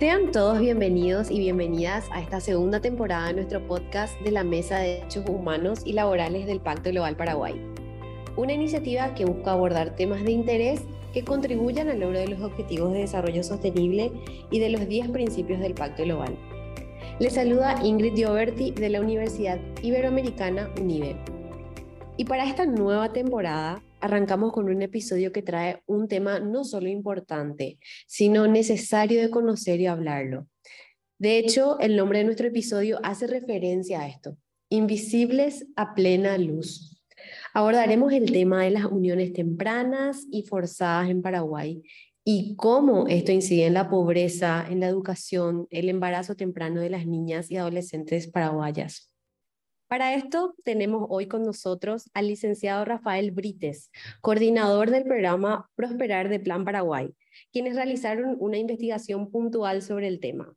Sean 0.00 0.32
todos 0.32 0.58
bienvenidos 0.60 1.30
y 1.30 1.38
bienvenidas 1.38 2.08
a 2.10 2.22
esta 2.22 2.40
segunda 2.40 2.80
temporada 2.80 3.26
de 3.26 3.34
nuestro 3.34 3.66
podcast 3.66 4.18
de 4.22 4.30
la 4.30 4.44
Mesa 4.44 4.78
de 4.78 4.94
Derechos 4.94 5.26
Humanos 5.28 5.82
y 5.84 5.92
Laborales 5.92 6.46
del 6.46 6.58
Pacto 6.58 6.88
Global 6.88 7.16
Paraguay. 7.16 7.60
Una 8.34 8.54
iniciativa 8.54 9.14
que 9.14 9.26
busca 9.26 9.52
abordar 9.52 9.96
temas 9.96 10.24
de 10.24 10.32
interés 10.32 10.80
que 11.12 11.22
contribuyan 11.22 11.90
al 11.90 12.00
logro 12.00 12.18
de 12.18 12.28
los 12.28 12.40
Objetivos 12.40 12.94
de 12.94 13.00
Desarrollo 13.00 13.42
Sostenible 13.42 14.10
y 14.50 14.58
de 14.58 14.70
los 14.70 14.88
10 14.88 15.10
principios 15.10 15.60
del 15.60 15.74
Pacto 15.74 16.02
Global. 16.04 16.34
Les 17.18 17.34
saluda 17.34 17.84
Ingrid 17.84 18.14
Gioberti 18.14 18.70
de 18.70 18.88
la 18.88 19.02
Universidad 19.02 19.60
Iberoamericana 19.82 20.70
UNIBE. 20.80 21.14
Y 22.16 22.24
para 22.24 22.46
esta 22.46 22.64
nueva 22.64 23.12
temporada 23.12 23.82
arrancamos 24.00 24.52
con 24.52 24.68
un 24.68 24.82
episodio 24.82 25.32
que 25.32 25.42
trae 25.42 25.82
un 25.86 26.08
tema 26.08 26.40
no 26.40 26.64
solo 26.64 26.88
importante, 26.88 27.78
sino 28.06 28.46
necesario 28.46 29.20
de 29.20 29.30
conocer 29.30 29.80
y 29.80 29.86
hablarlo. 29.86 30.46
De 31.18 31.38
hecho, 31.38 31.78
el 31.80 31.96
nombre 31.96 32.20
de 32.20 32.24
nuestro 32.24 32.46
episodio 32.46 32.98
hace 33.02 33.26
referencia 33.26 34.00
a 34.00 34.08
esto, 34.08 34.36
Invisibles 34.72 35.66
a 35.74 35.94
plena 35.94 36.38
luz. 36.38 37.02
Abordaremos 37.52 38.12
el 38.12 38.30
tema 38.30 38.62
de 38.62 38.70
las 38.70 38.84
uniones 38.84 39.32
tempranas 39.32 40.26
y 40.30 40.44
forzadas 40.44 41.10
en 41.10 41.22
Paraguay 41.22 41.82
y 42.24 42.54
cómo 42.54 43.08
esto 43.08 43.32
incide 43.32 43.66
en 43.66 43.74
la 43.74 43.90
pobreza, 43.90 44.64
en 44.70 44.78
la 44.78 44.86
educación, 44.86 45.66
el 45.70 45.88
embarazo 45.88 46.36
temprano 46.36 46.80
de 46.80 46.90
las 46.90 47.04
niñas 47.04 47.50
y 47.50 47.56
adolescentes 47.56 48.28
paraguayas. 48.28 49.09
Para 49.90 50.14
esto 50.14 50.54
tenemos 50.62 51.08
hoy 51.08 51.26
con 51.26 51.42
nosotros 51.42 52.08
al 52.14 52.28
licenciado 52.28 52.84
Rafael 52.84 53.32
Brites, 53.32 53.90
coordinador 54.20 54.88
del 54.92 55.02
programa 55.02 55.68
Prosperar 55.74 56.28
de 56.28 56.38
Plan 56.38 56.64
Paraguay, 56.64 57.12
quienes 57.50 57.74
realizaron 57.74 58.36
una 58.38 58.56
investigación 58.56 59.32
puntual 59.32 59.82
sobre 59.82 60.06
el 60.06 60.20
tema. 60.20 60.54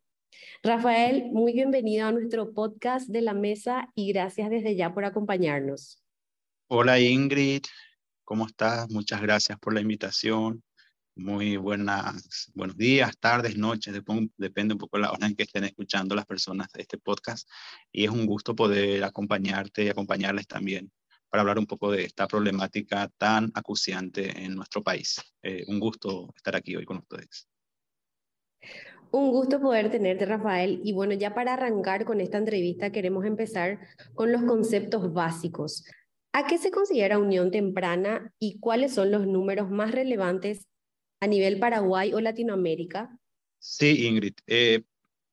Rafael, 0.62 1.32
muy 1.32 1.52
bienvenido 1.52 2.06
a 2.06 2.12
nuestro 2.12 2.54
podcast 2.54 3.08
de 3.08 3.22
la 3.22 3.34
mesa 3.34 3.88
y 3.96 4.12
gracias 4.12 4.50
desde 4.50 4.76
ya 4.76 4.94
por 4.94 5.04
acompañarnos. 5.04 6.00
Hola 6.68 7.00
Ingrid, 7.00 7.64
¿cómo 8.22 8.46
estás? 8.46 8.88
Muchas 8.88 9.20
gracias 9.20 9.58
por 9.58 9.74
la 9.74 9.80
invitación. 9.80 10.62
Muy 11.16 11.56
buenas, 11.56 12.50
buenos 12.54 12.76
días, 12.76 13.16
tardes, 13.20 13.56
noches, 13.56 13.94
depende 14.36 14.74
un 14.74 14.78
poco 14.78 14.96
de 14.96 15.02
la 15.02 15.12
hora 15.12 15.28
en 15.28 15.36
que 15.36 15.44
estén 15.44 15.62
escuchando 15.62 16.16
las 16.16 16.26
personas 16.26 16.66
de 16.72 16.82
este 16.82 16.98
podcast. 16.98 17.48
Y 17.92 18.04
es 18.04 18.10
un 18.10 18.26
gusto 18.26 18.56
poder 18.56 19.04
acompañarte 19.04 19.84
y 19.84 19.88
acompañarles 19.88 20.48
también 20.48 20.90
para 21.30 21.42
hablar 21.42 21.60
un 21.60 21.66
poco 21.66 21.92
de 21.92 22.02
esta 22.02 22.26
problemática 22.26 23.08
tan 23.16 23.52
acuciante 23.54 24.44
en 24.44 24.56
nuestro 24.56 24.82
país. 24.82 25.20
Eh, 25.40 25.64
un 25.68 25.78
gusto 25.78 26.32
estar 26.34 26.56
aquí 26.56 26.74
hoy 26.74 26.84
con 26.84 26.96
ustedes. 26.96 27.48
Un 29.12 29.30
gusto 29.30 29.60
poder 29.60 29.92
tenerte, 29.92 30.26
Rafael. 30.26 30.80
Y 30.82 30.94
bueno, 30.94 31.14
ya 31.14 31.32
para 31.32 31.54
arrancar 31.54 32.04
con 32.04 32.20
esta 32.20 32.38
entrevista, 32.38 32.90
queremos 32.90 33.24
empezar 33.24 33.78
con 34.14 34.32
los 34.32 34.42
conceptos 34.42 35.12
básicos. 35.12 35.84
¿A 36.32 36.48
qué 36.48 36.58
se 36.58 36.72
considera 36.72 37.20
unión 37.20 37.52
temprana 37.52 38.32
y 38.40 38.58
cuáles 38.58 38.94
son 38.94 39.12
los 39.12 39.28
números 39.28 39.70
más 39.70 39.92
relevantes 39.92 40.66
a 41.20 41.26
nivel 41.26 41.58
Paraguay 41.58 42.12
o 42.12 42.20
Latinoamérica? 42.20 43.18
Sí, 43.58 44.06
Ingrid. 44.06 44.34
Eh, 44.46 44.82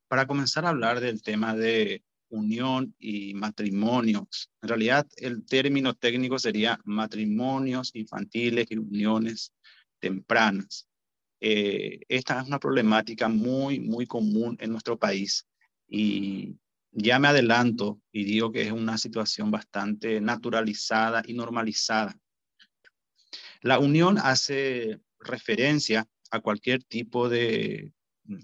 para 0.07 0.25
comenzar 0.25 0.65
a 0.65 0.69
hablar 0.69 0.99
del 0.99 1.21
tema 1.21 1.55
de 1.55 2.03
unión 2.29 2.95
y 2.97 3.33
matrimonios, 3.33 4.49
en 4.61 4.69
realidad 4.69 5.07
el 5.17 5.45
término 5.45 5.93
técnico 5.93 6.39
sería 6.39 6.79
matrimonios 6.85 7.91
infantiles 7.93 8.67
y 8.69 8.77
uniones 8.77 9.53
tempranas. 9.99 10.87
Eh, 11.39 12.01
esta 12.07 12.39
es 12.39 12.47
una 12.47 12.59
problemática 12.59 13.27
muy, 13.27 13.79
muy 13.79 14.05
común 14.05 14.55
en 14.59 14.71
nuestro 14.71 14.97
país 14.97 15.47
y 15.87 16.55
ya 16.91 17.19
me 17.19 17.29
adelanto 17.29 17.99
y 18.11 18.23
digo 18.23 18.51
que 18.51 18.61
es 18.63 18.71
una 18.71 18.97
situación 18.97 19.49
bastante 19.49 20.21
naturalizada 20.21 21.23
y 21.25 21.33
normalizada. 21.33 22.17
La 23.61 23.79
unión 23.79 24.17
hace 24.17 24.99
referencia 25.21 26.07
a 26.31 26.39
cualquier 26.39 26.83
tipo 26.83 27.29
de 27.29 27.93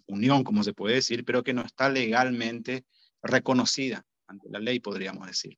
unión, 0.07 0.43
como 0.43 0.63
se 0.63 0.73
puede 0.73 0.95
decir, 0.95 1.23
pero 1.23 1.43
que 1.43 1.53
no 1.53 1.61
está 1.61 1.89
legalmente 1.89 2.85
reconocida 3.21 4.05
ante 4.27 4.49
la 4.49 4.59
ley, 4.59 4.79
podríamos 4.79 5.27
decir. 5.27 5.57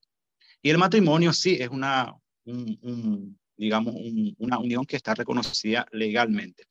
Y 0.61 0.69
el 0.69 0.77
matrimonio 0.77 1.33
sí 1.33 1.57
es 1.59 1.69
una, 1.69 2.13
digamos, 3.57 3.95
una 4.37 4.59
unión 4.59 4.85
que 4.85 4.97
está 4.97 5.15
reconocida 5.15 5.85
legalmente. 5.91 6.65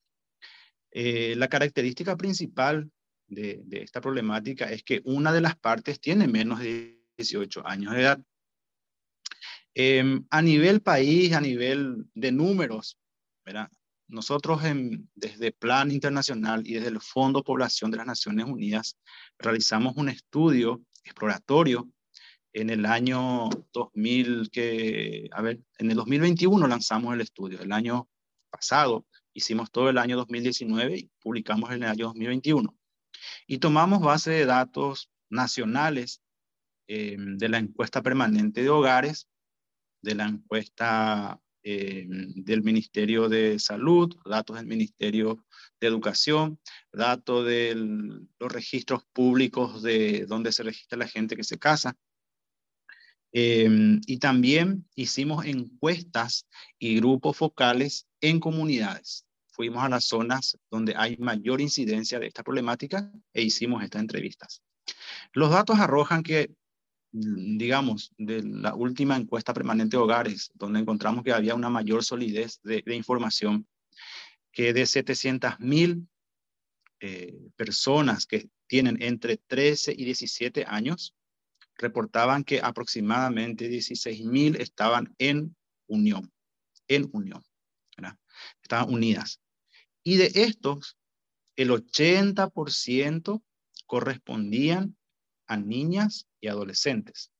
Eh, 0.90 1.34
la 1.36 1.48
característica 1.48 2.16
principal 2.16 2.90
de, 3.26 3.62
esta 3.70 4.00
problemática 4.00 4.70
es 4.70 4.82
que 4.82 5.00
una 5.04 5.32
de 5.32 5.40
las 5.40 5.56
partes 5.56 6.00
tiene 6.00 6.26
menos 6.26 6.60
de 6.60 7.02
18 7.16 7.66
años 7.66 7.94
de 7.94 8.00
edad. 8.00 8.20
Em, 9.74 10.24
a 10.30 10.42
nivel 10.42 10.80
país, 10.80 11.32
a 11.34 11.40
nivel 11.40 12.06
de 12.14 12.32
números, 12.32 12.98
¿verdad? 13.44 13.70
Nosotros 14.08 14.62
desde 15.14 15.52
Plan 15.52 15.90
Internacional 15.90 16.66
y 16.66 16.74
desde 16.74 16.88
el 16.88 17.00
Fondo 17.00 17.44
Población 17.44 17.90
de 17.90 17.98
las 17.98 18.06
Naciones 18.06 18.46
Unidas 18.46 18.96
realizamos 19.38 19.96
un 19.96 20.08
estudio 20.08 20.82
exploratorio 21.04 21.88
en 22.54 22.70
el 22.70 22.86
año 22.86 23.50
2000, 23.72 24.50
que, 24.50 25.28
a 25.30 25.42
ver, 25.42 25.60
en 25.78 25.90
el 25.90 25.96
2021 25.96 26.66
lanzamos 26.66 27.14
el 27.14 27.20
estudio, 27.20 27.60
el 27.60 27.72
año 27.72 28.08
pasado 28.50 29.06
hicimos 29.34 29.70
todo 29.70 29.90
el 29.90 29.98
año 29.98 30.16
2019 30.16 30.98
y 30.98 31.10
publicamos 31.20 31.70
en 31.70 31.82
el 31.82 31.90
año 31.90 32.06
2021. 32.06 32.76
Y 33.46 33.58
tomamos 33.58 34.00
base 34.00 34.30
de 34.30 34.46
datos 34.46 35.10
nacionales 35.30 36.22
eh, 36.88 37.16
de 37.18 37.48
la 37.48 37.58
encuesta 37.58 38.02
permanente 38.02 38.62
de 38.62 38.70
hogares, 38.70 39.28
de 40.02 40.14
la 40.14 40.26
encuesta 40.26 41.40
eh, 41.62 42.06
del 42.08 42.62
Ministerio 42.62 43.28
de 43.28 43.58
Salud, 43.58 44.14
datos 44.24 44.56
del 44.56 44.66
Ministerio 44.66 45.44
de 45.80 45.86
Educación, 45.86 46.58
datos 46.92 47.46
de 47.46 47.74
los 47.74 48.52
registros 48.52 49.02
públicos 49.12 49.82
de 49.82 50.26
donde 50.26 50.52
se 50.52 50.62
registra 50.62 50.98
la 50.98 51.08
gente 51.08 51.36
que 51.36 51.44
se 51.44 51.58
casa. 51.58 51.96
Eh, 53.32 53.68
y 54.06 54.18
también 54.18 54.88
hicimos 54.94 55.44
encuestas 55.44 56.46
y 56.78 56.96
grupos 56.96 57.36
focales 57.36 58.06
en 58.20 58.40
comunidades. 58.40 59.26
Fuimos 59.48 59.82
a 59.82 59.88
las 59.88 60.04
zonas 60.04 60.56
donde 60.70 60.94
hay 60.96 61.16
mayor 61.18 61.60
incidencia 61.60 62.18
de 62.18 62.28
esta 62.28 62.42
problemática 62.42 63.12
e 63.32 63.42
hicimos 63.42 63.82
estas 63.82 64.00
entrevistas. 64.00 64.62
Los 65.32 65.50
datos 65.50 65.78
arrojan 65.78 66.22
que 66.22 66.54
digamos, 67.10 68.12
de 68.18 68.42
la 68.42 68.74
última 68.74 69.16
encuesta 69.16 69.54
permanente 69.54 69.96
de 69.96 70.02
hogares, 70.02 70.50
donde 70.54 70.80
encontramos 70.80 71.24
que 71.24 71.32
había 71.32 71.54
una 71.54 71.70
mayor 71.70 72.04
solidez 72.04 72.60
de, 72.62 72.82
información, 72.94 73.66
que 74.52 74.72
de 74.72 74.86
700 74.86 75.58
mil 75.60 76.08
eh, 77.00 77.38
personas 77.56 78.26
que 78.26 78.50
tienen 78.66 79.00
entre 79.02 79.38
13 79.38 79.94
y 79.96 80.04
17 80.04 80.64
años, 80.66 81.14
reportaban 81.76 82.44
que 82.44 82.60
aproximadamente 82.60 83.68
16 83.68 84.24
mil 84.24 84.56
estaban 84.56 85.14
en 85.18 85.56
unión, 85.86 86.30
en 86.88 87.08
unión, 87.12 87.42
estaban 88.62 88.92
unidas. 88.92 89.40
Y 90.02 90.16
de 90.16 90.30
estos, 90.34 90.98
el 91.56 91.70
80% 91.70 93.42
correspondían 93.86 94.97
a 95.48 95.56
niñas 95.56 96.28
y 96.40 96.48
adolescentes. 96.48 97.32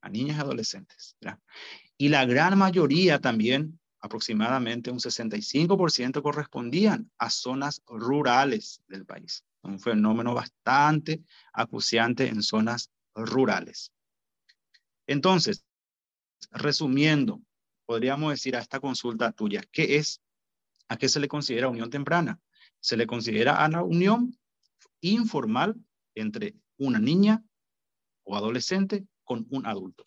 A 0.00 0.08
niñas 0.08 0.38
y 0.38 0.40
adolescentes. 0.40 1.16
Y 1.98 2.08
la 2.08 2.24
gran 2.24 2.56
mayoría 2.56 3.20
también, 3.20 3.78
aproximadamente 4.00 4.90
un 4.90 4.98
65%, 4.98 6.22
correspondían 6.22 7.10
a 7.18 7.28
zonas 7.28 7.82
rurales 7.86 8.82
del 8.86 9.04
país. 9.04 9.44
Un 9.62 9.80
fenómeno 9.80 10.32
bastante 10.32 11.22
acuciante 11.52 12.28
en 12.28 12.42
zonas 12.42 12.90
rurales. 13.14 13.92
Entonces, 15.08 15.64
resumiendo, 16.52 17.42
podríamos 17.84 18.30
decir 18.30 18.56
a 18.56 18.60
esta 18.60 18.78
consulta 18.80 19.32
tuya, 19.32 19.62
¿qué 19.72 19.96
es? 19.96 20.22
¿A 20.88 20.96
qué 20.96 21.08
se 21.08 21.18
le 21.18 21.26
considera 21.26 21.68
unión 21.68 21.90
temprana? 21.90 22.40
Se 22.78 22.96
le 22.96 23.06
considera 23.06 23.64
a 23.64 23.68
la 23.68 23.82
unión 23.82 24.38
informal 25.00 25.74
entre 26.14 26.54
una 26.78 26.98
niña 26.98 27.42
o 28.24 28.36
adolescente 28.36 29.06
con 29.24 29.46
un 29.50 29.66
adulto. 29.66 30.06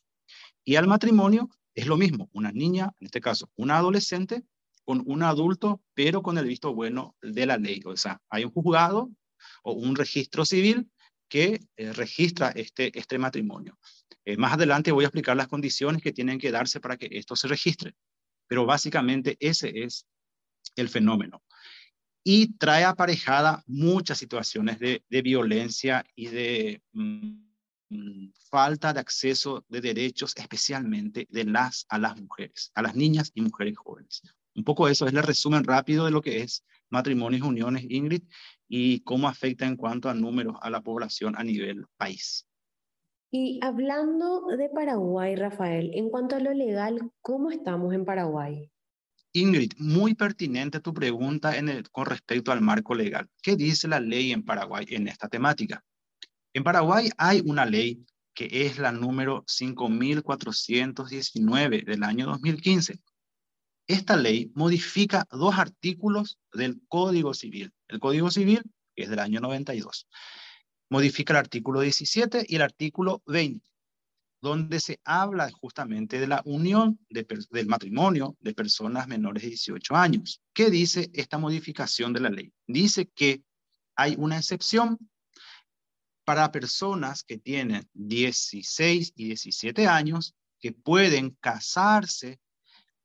Y 0.63 0.75
al 0.75 0.87
matrimonio 0.87 1.49
es 1.73 1.87
lo 1.87 1.97
mismo, 1.97 2.29
una 2.33 2.51
niña, 2.51 2.91
en 2.99 3.05
este 3.05 3.21
caso, 3.21 3.49
una 3.55 3.77
adolescente 3.77 4.43
con 4.85 5.03
un 5.05 5.23
adulto, 5.23 5.81
pero 5.93 6.21
con 6.21 6.37
el 6.37 6.45
visto 6.45 6.73
bueno 6.73 7.15
de 7.21 7.45
la 7.45 7.57
ley. 7.57 7.81
O 7.85 7.95
sea, 7.95 8.21
hay 8.29 8.43
un 8.43 8.51
juzgado 8.51 9.11
o 9.63 9.73
un 9.73 9.95
registro 9.95 10.45
civil 10.45 10.89
que 11.29 11.59
eh, 11.77 11.93
registra 11.93 12.49
este, 12.49 12.97
este 12.97 13.19
matrimonio. 13.19 13.77
Eh, 14.25 14.35
más 14.35 14.53
adelante 14.53 14.91
voy 14.91 15.05
a 15.05 15.07
explicar 15.07 15.37
las 15.37 15.47
condiciones 15.47 16.01
que 16.01 16.11
tienen 16.11 16.39
que 16.39 16.51
darse 16.51 16.79
para 16.79 16.97
que 16.97 17.07
esto 17.11 17.35
se 17.35 17.47
registre, 17.47 17.93
pero 18.47 18.65
básicamente 18.65 19.37
ese 19.39 19.83
es 19.83 20.05
el 20.75 20.89
fenómeno. 20.89 21.43
Y 22.23 22.57
trae 22.57 22.83
aparejada 22.83 23.63
muchas 23.67 24.17
situaciones 24.17 24.79
de, 24.79 25.03
violencia 25.09 26.05
y 26.15 26.27
de 26.27 26.81
mm, 26.93 28.29
falta 28.49 28.93
de 28.93 28.99
acceso 28.99 29.65
de 29.69 29.81
derechos, 29.81 30.35
especialmente 30.35 31.27
de 31.29 31.43
las 31.45 31.85
a 31.89 31.97
las 31.97 32.19
mujeres, 32.19 32.71
a 32.75 32.81
las 32.81 32.95
niñas 32.95 33.31
y 33.33 33.41
mujeres 33.41 33.77
jóvenes. 33.77 34.21
Un 34.55 34.63
poco 34.63 34.87
eso 34.87 35.07
es 35.07 35.13
el 35.13 35.23
resumen 35.23 35.63
rápido 35.63 36.05
de 36.05 36.11
lo 36.11 36.21
que 36.21 36.41
es 36.41 36.63
matrimonios, 36.89 37.47
uniones, 37.47 37.85
Ingrid, 37.89 38.23
y 38.67 39.01
cómo 39.01 39.27
afecta 39.27 39.65
en 39.65 39.75
cuanto 39.75 40.09
a 40.09 40.13
números 40.13 40.57
a 40.61 40.69
la 40.69 40.81
población 40.81 41.35
a 41.37 41.43
nivel 41.43 41.85
país. 41.97 42.45
Y 43.31 43.59
hablando 43.61 44.47
de 44.57 44.69
Paraguay, 44.69 45.35
Rafael, 45.35 45.91
en 45.93 46.09
cuanto 46.09 46.35
a 46.35 46.39
lo 46.39 46.51
legal, 46.51 47.11
¿cómo 47.21 47.51
estamos 47.51 47.93
en 47.93 48.03
Paraguay? 48.03 48.71
Ingrid, 49.33 49.73
muy 49.77 50.15
pertinente 50.15 50.79
tu 50.79 50.91
pregunta 50.93 51.57
en 51.57 51.67
el, 51.69 51.89
con 51.91 52.07
respecto 52.07 52.51
al 52.51 52.61
marco 52.61 52.95
legal. 52.95 53.29
¿Qué 53.41 53.55
dice 53.55 53.87
la 53.87 53.99
ley 53.99 54.31
en 54.31 54.43
Paraguay 54.43 54.85
en 54.89 55.07
esta 55.07 55.27
temática? 55.27 55.83
En 56.53 56.63
Paraguay 56.63 57.09
hay 57.17 57.41
una 57.45 57.65
ley 57.65 58.05
que 58.33 58.47
es 58.51 58.79
la 58.79 58.91
número 58.91 59.43
5419 59.47 61.83
del 61.83 62.03
año 62.03 62.25
2015. 62.27 62.99
Esta 63.85 64.15
ley 64.15 64.51
modifica 64.55 65.27
dos 65.29 65.57
artículos 65.57 66.39
del 66.53 66.81
Código 66.87 67.33
Civil. 67.33 67.73
El 67.87 67.99
Código 67.99 68.31
Civil, 68.31 68.61
que 68.95 69.03
es 69.03 69.09
del 69.09 69.19
año 69.19 69.41
92, 69.41 70.07
modifica 70.89 71.33
el 71.33 71.37
artículo 71.37 71.81
17 71.81 72.45
y 72.47 72.55
el 72.55 72.61
artículo 72.63 73.21
20 73.27 73.69
donde 74.41 74.79
se 74.79 74.99
habla 75.03 75.51
justamente 75.51 76.19
de 76.19 76.27
la 76.27 76.41
unión 76.45 76.99
del 77.09 77.67
matrimonio 77.67 78.37
de 78.39 78.53
personas 78.53 79.07
menores 79.07 79.43
de 79.43 79.49
18 79.49 79.95
años. 79.95 80.41
¿Qué 80.53 80.69
dice 80.69 81.09
esta 81.13 81.37
modificación 81.37 82.13
de 82.13 82.19
la 82.21 82.29
ley? 82.29 82.53
Dice 82.67 83.09
que 83.13 83.43
hay 83.95 84.15
una 84.17 84.37
excepción 84.37 84.97
para 86.23 86.51
personas 86.51 87.23
que 87.23 87.37
tienen 87.37 87.89
16 87.93 89.13
y 89.15 89.25
17 89.25 89.87
años 89.87 90.35
que 90.59 90.71
pueden 90.71 91.31
casarse 91.41 92.39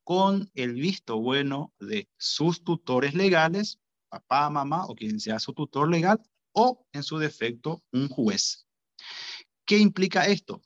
con 0.04 0.50
el 0.54 0.74
visto 0.74 1.18
bueno 1.18 1.72
de 1.80 2.08
sus 2.18 2.62
tutores 2.62 3.14
legales, 3.14 3.80
papá, 4.08 4.50
mamá 4.50 4.84
o 4.86 4.94
quien 4.94 5.18
sea 5.18 5.38
su 5.38 5.54
tutor 5.54 5.90
legal, 5.90 6.20
o 6.52 6.86
en 6.92 7.02
su 7.02 7.18
defecto 7.18 7.82
un 7.90 8.08
juez. 8.08 8.66
¿Qué 9.64 9.78
implica 9.78 10.26
esto? 10.26 10.62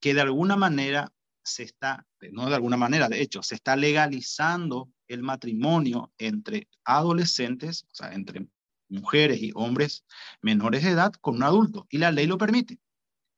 Que 0.00 0.14
de 0.14 0.20
alguna 0.20 0.56
manera 0.56 1.12
se 1.42 1.62
está, 1.62 2.06
no 2.32 2.48
de 2.48 2.54
alguna 2.54 2.76
manera, 2.76 3.08
de 3.08 3.22
hecho, 3.22 3.42
se 3.42 3.54
está 3.54 3.74
legalizando 3.76 4.90
el 5.08 5.22
matrimonio 5.22 6.12
entre 6.18 6.68
adolescentes, 6.84 7.84
o 7.84 7.94
sea, 7.94 8.12
entre 8.12 8.46
mujeres 8.88 9.42
y 9.42 9.52
hombres 9.54 10.04
menores 10.42 10.84
de 10.84 10.90
edad 10.90 11.12
con 11.20 11.36
un 11.36 11.42
adulto, 11.42 11.86
y 11.90 11.98
la 11.98 12.10
ley 12.10 12.26
lo 12.26 12.38
permite. 12.38 12.78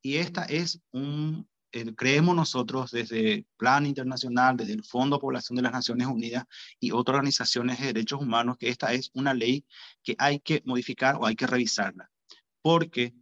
Y 0.02 0.16
esta 0.16 0.44
es 0.44 0.80
un, 0.92 1.48
creemos 1.96 2.34
nosotros 2.34 2.90
desde 2.90 3.46
Plan 3.56 3.86
Internacional, 3.86 4.56
desde 4.56 4.72
el 4.72 4.84
Fondo 4.84 5.16
de 5.16 5.20
Población 5.20 5.56
de 5.56 5.62
las 5.62 5.72
Naciones 5.72 6.06
Unidas 6.06 6.44
y 6.80 6.90
otras 6.90 7.16
organizaciones 7.16 7.78
de 7.78 7.86
derechos 7.86 8.20
humanos, 8.20 8.56
que 8.58 8.68
esta 8.68 8.92
es 8.92 9.10
una 9.14 9.34
ley 9.34 9.64
que 10.02 10.16
hay 10.18 10.40
que 10.40 10.62
modificar 10.64 11.16
o 11.16 11.26
hay 11.26 11.36
que 11.36 11.46
revisarla, 11.46 12.10
porque 12.62 13.14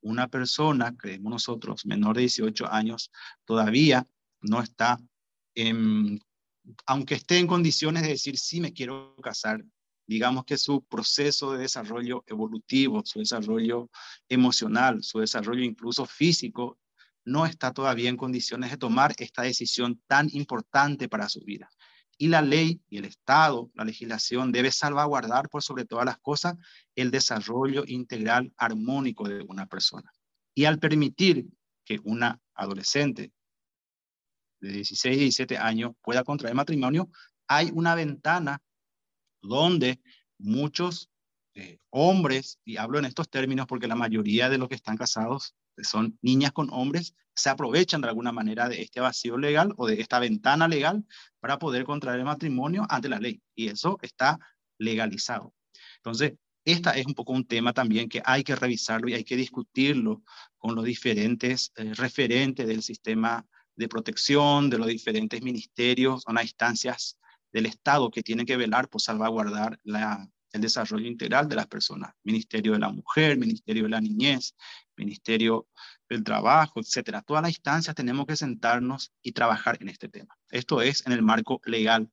una 0.00 0.28
persona, 0.28 0.94
creemos 0.96 1.30
nosotros, 1.30 1.86
menor 1.86 2.16
de 2.16 2.22
18 2.22 2.70
años, 2.72 3.10
todavía 3.44 4.06
no 4.40 4.62
está, 4.62 4.98
aunque 6.86 7.14
esté 7.14 7.38
en 7.38 7.46
condiciones 7.46 8.02
de 8.02 8.10
decir, 8.10 8.38
sí 8.38 8.60
me 8.60 8.72
quiero 8.72 9.16
casar, 9.22 9.64
digamos 10.06 10.44
que 10.44 10.58
su 10.58 10.84
proceso 10.84 11.52
de 11.52 11.58
desarrollo 11.58 12.24
evolutivo, 12.26 13.02
su 13.04 13.18
desarrollo 13.18 13.90
emocional, 14.28 15.02
su 15.02 15.18
desarrollo 15.18 15.62
incluso 15.62 16.06
físico, 16.06 16.78
no 17.24 17.44
está 17.44 17.72
todavía 17.72 18.08
en 18.08 18.16
condiciones 18.16 18.70
de 18.70 18.76
tomar 18.76 19.12
esta 19.18 19.42
decisión 19.42 20.00
tan 20.06 20.28
importante 20.32 21.08
para 21.08 21.28
su 21.28 21.40
vida. 21.40 21.68
Y 22.18 22.28
la 22.28 22.42
ley 22.42 22.80
y 22.88 22.98
el 22.98 23.04
Estado, 23.04 23.70
la 23.74 23.84
legislación, 23.84 24.52
debe 24.52 24.70
salvaguardar 24.70 25.48
por 25.48 25.62
sobre 25.62 25.84
todas 25.84 26.04
las 26.06 26.18
cosas 26.18 26.56
el 26.94 27.10
desarrollo 27.10 27.84
integral 27.86 28.52
armónico 28.56 29.28
de 29.28 29.42
una 29.42 29.66
persona. 29.66 30.10
Y 30.54 30.64
al 30.64 30.78
permitir 30.78 31.46
que 31.84 32.00
una 32.04 32.40
adolescente 32.54 33.32
de 34.60 34.72
16 34.72 35.16
y 35.16 35.20
17 35.20 35.58
años 35.58 35.92
pueda 36.02 36.24
contraer 36.24 36.54
matrimonio, 36.54 37.10
hay 37.46 37.70
una 37.74 37.94
ventana 37.94 38.62
donde 39.42 40.00
muchos 40.38 41.10
eh, 41.54 41.78
hombres, 41.90 42.58
y 42.64 42.76
hablo 42.76 42.98
en 42.98 43.04
estos 43.04 43.30
términos 43.30 43.66
porque 43.66 43.86
la 43.86 43.94
mayoría 43.94 44.48
de 44.48 44.58
los 44.58 44.68
que 44.68 44.74
están 44.74 44.96
casados 44.96 45.54
son 45.82 46.18
niñas 46.22 46.52
con 46.52 46.68
hombres, 46.70 47.14
se 47.34 47.50
aprovechan 47.50 48.00
de 48.00 48.08
alguna 48.08 48.32
manera 48.32 48.68
de 48.68 48.82
este 48.82 49.00
vacío 49.00 49.36
legal 49.36 49.74
o 49.76 49.86
de 49.86 50.00
esta 50.00 50.18
ventana 50.18 50.68
legal 50.68 51.04
para 51.38 51.58
poder 51.58 51.84
contraer 51.84 52.24
matrimonio 52.24 52.86
ante 52.88 53.08
la 53.08 53.20
ley. 53.20 53.42
Y 53.54 53.68
eso 53.68 53.98
está 54.02 54.38
legalizado. 54.78 55.52
Entonces, 55.98 56.34
esta 56.64 56.92
es 56.92 57.06
un 57.06 57.14
poco 57.14 57.32
un 57.32 57.46
tema 57.46 57.72
también 57.72 58.08
que 58.08 58.22
hay 58.24 58.42
que 58.42 58.56
revisarlo 58.56 59.08
y 59.08 59.14
hay 59.14 59.24
que 59.24 59.36
discutirlo 59.36 60.22
con 60.58 60.74
los 60.74 60.84
diferentes 60.84 61.72
eh, 61.76 61.94
referentes 61.94 62.66
del 62.66 62.82
sistema 62.82 63.46
de 63.76 63.88
protección, 63.88 64.70
de 64.70 64.78
los 64.78 64.86
diferentes 64.86 65.42
ministerios, 65.42 66.22
son 66.22 66.38
instancias 66.40 67.18
del 67.52 67.66
Estado 67.66 68.10
que 68.10 68.22
tienen 68.22 68.46
que 68.46 68.56
velar 68.56 68.88
por 68.88 69.00
salvaguardar 69.00 69.78
la, 69.84 70.28
el 70.56 70.62
desarrollo 70.62 71.06
integral 71.06 71.48
de 71.48 71.56
las 71.56 71.66
personas. 71.66 72.12
Ministerio 72.24 72.72
de 72.72 72.78
la 72.78 72.90
Mujer, 72.90 73.38
Ministerio 73.38 73.84
de 73.84 73.88
la 73.90 74.00
Niñez, 74.00 74.54
Ministerio 74.96 75.68
del 76.08 76.24
Trabajo, 76.24 76.80
etcétera. 76.80 77.22
Todas 77.22 77.42
las 77.42 77.52
instancias 77.52 77.94
tenemos 77.94 78.26
que 78.26 78.36
sentarnos 78.36 79.12
y 79.22 79.32
trabajar 79.32 79.78
en 79.80 79.88
este 79.88 80.08
tema. 80.08 80.36
Esto 80.50 80.82
es 80.82 81.06
en 81.06 81.12
el 81.12 81.22
marco 81.22 81.60
legal. 81.64 82.10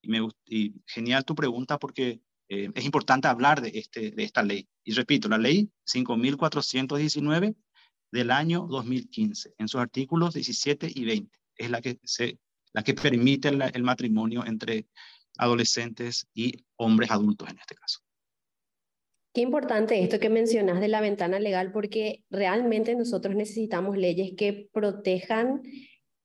Y, 0.00 0.08
me, 0.08 0.28
y 0.44 0.74
genial 0.86 1.24
tu 1.24 1.34
pregunta 1.34 1.78
porque 1.78 2.20
eh, 2.48 2.70
es 2.74 2.84
importante 2.84 3.28
hablar 3.28 3.60
de, 3.60 3.70
este, 3.74 4.10
de 4.10 4.24
esta 4.24 4.42
ley. 4.42 4.68
Y 4.84 4.92
repito, 4.92 5.28
la 5.28 5.38
ley 5.38 5.70
5419 5.84 7.54
del 8.10 8.30
año 8.30 8.66
2015, 8.68 9.54
en 9.58 9.68
sus 9.68 9.80
artículos 9.80 10.34
17 10.34 10.90
y 10.94 11.04
20, 11.04 11.38
es 11.56 11.70
la 11.70 11.80
que, 11.80 11.98
se, 12.04 12.38
la 12.72 12.82
que 12.82 12.94
permite 12.94 13.48
el 13.48 13.82
matrimonio 13.82 14.44
entre 14.44 14.86
adolescentes 15.38 16.28
y 16.34 16.64
hombres 16.76 17.10
adultos 17.10 17.48
en 17.50 17.58
este 17.58 17.74
caso. 17.74 18.00
Qué 19.34 19.40
importante 19.40 20.02
esto 20.02 20.20
que 20.20 20.28
mencionas 20.28 20.80
de 20.80 20.88
la 20.88 21.00
ventana 21.00 21.40
legal, 21.40 21.72
porque 21.72 22.22
realmente 22.28 22.94
nosotros 22.94 23.34
necesitamos 23.34 23.96
leyes 23.96 24.32
que 24.36 24.68
protejan 24.72 25.62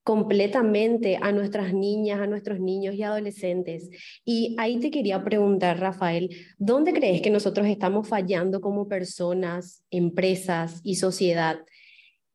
completamente 0.08 1.18
a 1.20 1.32
nuestras 1.32 1.72
niñas, 1.72 2.20
a 2.20 2.26
nuestros 2.26 2.60
niños 2.60 2.94
y 2.94 3.02
adolescentes. 3.02 3.88
Y 4.24 4.56
ahí 4.58 4.78
te 4.78 4.90
quería 4.90 5.24
preguntar, 5.24 5.80
Rafael, 5.80 6.30
¿dónde 6.58 6.92
crees 6.92 7.22
que 7.22 7.30
nosotros 7.30 7.66
estamos 7.66 8.08
fallando 8.08 8.60
como 8.60 8.88
personas, 8.88 9.84
empresas 9.90 10.80
y 10.82 10.96
sociedad? 10.96 11.58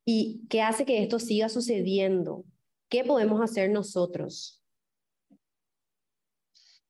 ¿Y 0.05 0.41
qué 0.49 0.61
hace 0.61 0.85
que 0.85 1.01
esto 1.01 1.19
siga 1.19 1.49
sucediendo? 1.49 2.45
¿Qué 2.89 3.03
podemos 3.03 3.41
hacer 3.41 3.69
nosotros? 3.69 4.62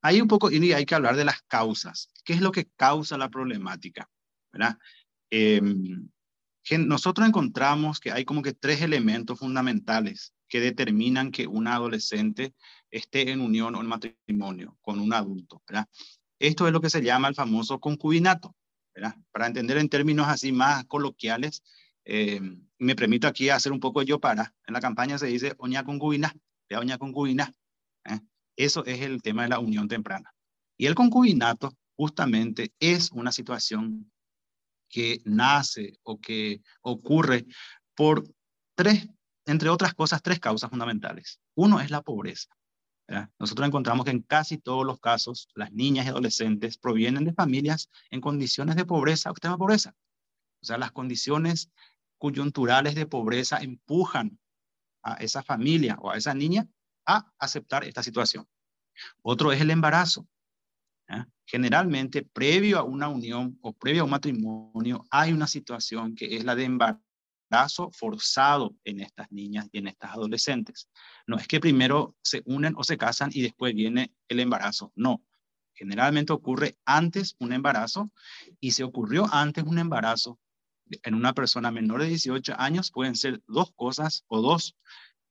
Hay 0.04 0.20
un 0.20 0.28
poco, 0.28 0.50
y 0.50 0.70
hay 0.74 0.84
que 0.84 0.94
hablar 0.94 1.16
de 1.16 1.24
las 1.24 1.40
causas. 1.48 2.10
¿Qué 2.26 2.34
es 2.34 2.42
lo 2.42 2.52
que 2.52 2.66
causa 2.76 3.16
la 3.16 3.30
problemática? 3.30 4.10
¿verdad? 4.52 4.76
Em, 5.30 6.10
nosotros 6.80 7.26
encontramos 7.26 8.00
que 8.00 8.12
hay 8.12 8.26
como 8.26 8.42
que 8.42 8.52
tres 8.52 8.82
elementos 8.82 9.38
fundamentales 9.38 10.34
que 10.46 10.60
determinan 10.60 11.30
que 11.30 11.46
una 11.46 11.76
adolescente 11.76 12.54
esté 12.90 13.30
en 13.30 13.40
unión 13.40 13.74
o 13.76 13.80
en 13.80 13.86
matrimonio 13.86 14.76
con 14.82 15.00
un 15.00 15.14
adulto. 15.14 15.62
¿verdad? 15.66 15.88
Esto 16.38 16.66
es 16.66 16.74
lo 16.74 16.82
que 16.82 16.90
se 16.90 17.02
llama 17.02 17.28
el 17.28 17.34
famoso 17.34 17.80
concubinato. 17.80 18.54
¿verdad? 18.94 19.16
Para 19.32 19.46
entender 19.46 19.78
en 19.78 19.88
términos 19.88 20.28
así 20.28 20.52
más 20.52 20.84
coloquiales, 20.84 21.62
em, 22.04 22.68
me 22.78 22.94
permito 22.94 23.26
aquí 23.26 23.48
hacer 23.48 23.72
un 23.72 23.80
poco 23.80 24.02
yo 24.02 24.20
para. 24.20 24.54
En 24.66 24.74
la 24.74 24.80
campaña 24.80 25.16
se 25.16 25.28
dice 25.28 25.54
oña 25.56 25.82
concubina, 25.82 26.30
oña 26.78 26.98
concubina. 26.98 27.54
¿eh? 28.04 28.20
Eso 28.56 28.84
es 28.84 29.00
el 29.00 29.22
tema 29.22 29.42
de 29.42 29.48
la 29.50 29.58
unión 29.58 29.88
temprana. 29.88 30.32
Y 30.76 30.86
el 30.86 30.94
concubinato 30.94 31.72
justamente 31.96 32.72
es 32.80 33.10
una 33.12 33.32
situación 33.32 34.10
que 34.88 35.20
nace 35.24 35.98
o 36.02 36.20
que 36.20 36.62
ocurre 36.82 37.46
por 37.94 38.24
tres, 38.74 39.08
entre 39.46 39.68
otras 39.68 39.94
cosas, 39.94 40.22
tres 40.22 40.40
causas 40.40 40.70
fundamentales. 40.70 41.40
Uno 41.54 41.80
es 41.80 41.90
la 41.90 42.02
pobreza. 42.02 42.48
Nosotros 43.38 43.66
encontramos 43.66 44.04
que 44.04 44.12
en 44.12 44.22
casi 44.22 44.56
todos 44.56 44.86
los 44.86 44.98
casos 44.98 45.48
las 45.54 45.72
niñas 45.72 46.06
y 46.06 46.08
adolescentes 46.08 46.78
provienen 46.78 47.24
de 47.24 47.34
familias 47.34 47.90
en 48.10 48.20
condiciones 48.20 48.76
de 48.76 48.86
pobreza 48.86 49.30
o 49.30 49.32
extrema 49.32 49.58
pobreza. 49.58 49.94
O 50.62 50.66
sea, 50.66 50.78
las 50.78 50.92
condiciones 50.92 51.70
coyunturales 52.16 52.94
de 52.94 53.06
pobreza 53.06 53.58
empujan 53.58 54.38
a 55.02 55.14
esa 55.14 55.42
familia 55.42 55.98
o 56.00 56.10
a 56.10 56.16
esa 56.16 56.32
niña 56.32 56.66
a 57.06 57.30
aceptar 57.38 57.84
esta 57.84 58.02
situación. 58.02 58.46
Otro 59.22 59.52
es 59.52 59.60
el 59.60 59.70
embarazo. 59.70 60.26
Generalmente, 61.46 62.22
previo 62.22 62.78
a 62.78 62.82
una 62.82 63.08
unión 63.08 63.58
o 63.60 63.72
previo 63.74 64.02
a 64.02 64.04
un 64.04 64.10
matrimonio, 64.10 65.04
hay 65.10 65.32
una 65.32 65.46
situación 65.46 66.14
que 66.14 66.36
es 66.36 66.44
la 66.44 66.54
de 66.54 66.64
embarazo 66.64 67.90
forzado 67.92 68.74
en 68.84 69.00
estas 69.00 69.30
niñas 69.30 69.68
y 69.70 69.78
en 69.78 69.88
estas 69.88 70.12
adolescentes. 70.12 70.88
No 71.26 71.36
es 71.36 71.46
que 71.46 71.60
primero 71.60 72.16
se 72.22 72.42
unen 72.46 72.74
o 72.76 72.84
se 72.84 72.96
casan 72.96 73.30
y 73.32 73.42
después 73.42 73.74
viene 73.74 74.14
el 74.28 74.40
embarazo. 74.40 74.92
No. 74.96 75.22
Generalmente 75.74 76.32
ocurre 76.32 76.78
antes 76.84 77.36
un 77.38 77.52
embarazo 77.52 78.10
y 78.60 78.70
si 78.70 78.82
ocurrió 78.82 79.26
antes 79.32 79.64
un 79.64 79.78
embarazo 79.78 80.38
en 81.02 81.14
una 81.14 81.32
persona 81.32 81.70
menor 81.70 82.02
de 82.02 82.08
18 82.08 82.54
años, 82.58 82.90
pueden 82.90 83.16
ser 83.16 83.42
dos 83.46 83.72
cosas 83.74 84.24
o 84.28 84.40
dos. 84.40 84.76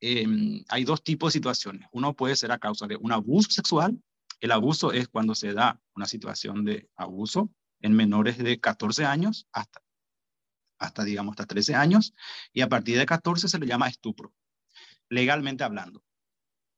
Em, 0.06 0.64
hay 0.68 0.84
dos 0.84 1.02
tipos 1.02 1.32
de 1.32 1.38
situaciones. 1.38 1.88
Uno 1.92 2.14
puede 2.14 2.36
ser 2.36 2.52
a 2.52 2.58
causa 2.58 2.86
de 2.86 2.96
un 2.96 3.12
abuso 3.12 3.50
sexual 3.50 3.98
el 4.44 4.52
abuso 4.52 4.92
es 4.92 5.08
cuando 5.08 5.34
se 5.34 5.54
da 5.54 5.80
una 5.94 6.06
situación 6.06 6.66
de 6.66 6.90
abuso 6.96 7.50
en 7.80 7.94
menores 7.94 8.36
de 8.36 8.60
14 8.60 9.06
años 9.06 9.48
hasta, 9.52 9.82
hasta 10.78 11.02
digamos, 11.02 11.32
hasta 11.32 11.46
13 11.46 11.74
años, 11.74 12.12
y 12.52 12.60
a 12.60 12.68
partir 12.68 12.98
de 12.98 13.06
14 13.06 13.48
se 13.48 13.58
le 13.58 13.66
llama 13.66 13.88
estupro, 13.88 14.34
legalmente 15.08 15.64
hablando. 15.64 16.04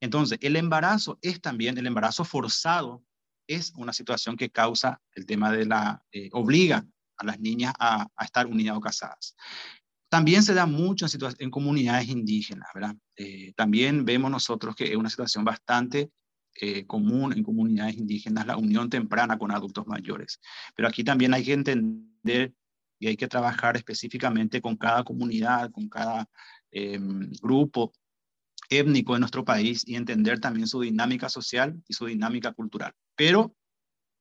Entonces, 0.01 0.39
el 0.43 0.55
embarazo 0.55 1.19
es 1.23 1.41
también, 1.41 1.77
el 1.77 1.89
embarazo 1.89 2.25
forzado 2.25 3.03
es 3.49 3.73
una 3.75 3.93
situación 3.93 4.37
que 4.37 4.51
causa 4.51 5.03
el 5.17 5.27
tema 5.27 5.51
de 5.51 5.67
la, 5.67 6.05
eh, 6.13 6.29
obliga 6.33 6.87
a 7.17 7.25
las 7.25 7.41
niñas 7.41 7.73
a, 7.81 8.07
estar 8.23 8.47
unidas 8.47 8.77
o 8.77 8.81
casadas. 8.81 9.35
También 10.17 10.43
se 10.43 10.55
da 10.55 10.65
mucho 10.65 11.05
en, 11.05 11.35
en 11.41 11.51
comunidades 11.51 12.09
indígenas, 12.09 12.71
¿verdad? 12.75 12.97
Eh, 13.17 13.53
también 13.55 14.07
vemos 14.07 14.31
nosotros 14.31 14.75
que 14.75 14.85
es 14.85 14.97
una 14.97 15.11
situación 15.11 15.45
bastante 15.45 16.11
eh, 16.59 16.87
común 16.87 17.35
en 17.35 17.43
comunidades 17.43 17.97
indígenas, 17.99 18.47
la 18.47 18.57
unión 18.57 18.89
temprana 18.89 19.37
con 19.37 19.51
adultos 19.51 19.87
mayores. 19.87 20.41
Pero 20.75 20.89
aquí 20.89 21.05
también 21.05 21.35
hay 21.35 21.45
que 21.45 21.53
entender 21.53 22.55
y 22.99 23.09
hay 23.09 23.17
que 23.19 23.29
trabajar 23.29 23.77
específicamente 23.77 24.63
con 24.63 24.79
cada 24.79 25.05
comunidad, 25.05 25.71
con 25.71 25.87
cada 25.91 26.27
em, 26.71 27.31
grupo 27.43 27.93
étnico 28.71 29.13
de 29.13 29.21
nuestro 29.21 29.45
país 29.45 29.87
y 29.87 29.97
entender 29.97 30.41
también 30.41 30.67
su 30.67 30.81
dinámica 30.81 31.29
social 31.29 31.79
y 31.87 31.93
su 31.93 32.07
dinámica 32.07 32.53
cultural. 32.53 32.95
Pero, 33.15 33.55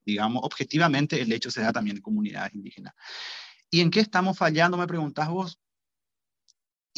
digamos, 0.04 0.42
objetivamente 0.44 1.22
el 1.22 1.32
hecho 1.32 1.50
se 1.50 1.62
da 1.62 1.72
también 1.72 1.96
en 1.96 2.02
comunidades 2.02 2.52
indígenas. 2.52 2.92
¿Y 3.70 3.80
en 3.80 3.90
qué 3.90 4.00
estamos 4.00 4.36
fallando? 4.36 4.76
Me 4.76 4.86
preguntás 4.86 5.30
vos 5.30 5.58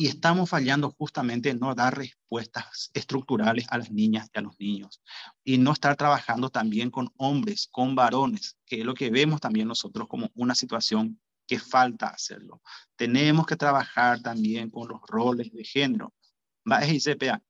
y 0.00 0.06
estamos 0.06 0.48
fallando 0.48 0.92
justamente 0.92 1.50
en 1.50 1.58
no 1.58 1.74
dar 1.74 1.98
respuestas 1.98 2.88
estructurales 2.94 3.66
a 3.68 3.78
las 3.78 3.90
niñas 3.90 4.30
y 4.32 4.38
a 4.38 4.42
los 4.42 4.58
niños 4.60 5.02
y 5.42 5.58
no 5.58 5.72
estar 5.72 5.96
trabajando 5.96 6.50
también 6.50 6.88
con 6.88 7.12
hombres, 7.16 7.68
con 7.72 7.96
varones, 7.96 8.56
que 8.64 8.78
es 8.78 8.86
lo 8.86 8.94
que 8.94 9.10
vemos 9.10 9.40
también 9.40 9.66
nosotros 9.66 10.06
como 10.06 10.30
una 10.36 10.54
situación 10.54 11.20
que 11.48 11.58
falta 11.58 12.06
hacerlo. 12.06 12.62
Tenemos 12.94 13.44
que 13.44 13.56
trabajar 13.56 14.22
también 14.22 14.70
con 14.70 14.86
los 14.86 15.00
roles 15.08 15.50
de 15.52 15.64
género. 15.64 16.14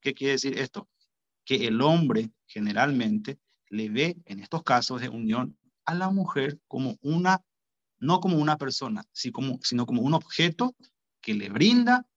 ¿Qué 0.01 0.15
quiere 0.15 0.31
decir 0.33 0.57
esto? 0.57 0.89
Que 1.45 1.67
el 1.67 1.79
hombre 1.81 2.31
generalmente 2.47 3.37
le 3.69 3.89
ve 3.89 4.17
en 4.25 4.39
estos 4.39 4.63
casos 4.63 5.01
de 5.01 5.09
unión 5.09 5.55
a 5.85 5.93
la 5.93 6.09
mujer 6.09 6.59
como 6.67 6.97
una, 7.01 7.43
no 7.99 8.19
como 8.21 8.37
una 8.37 8.57
persona, 8.57 9.03
sino 9.11 9.85
como, 9.85 10.01
un 10.01 10.15
objeto 10.15 10.75
que 11.21 11.35
le 11.35 11.49
brinda 11.49 12.08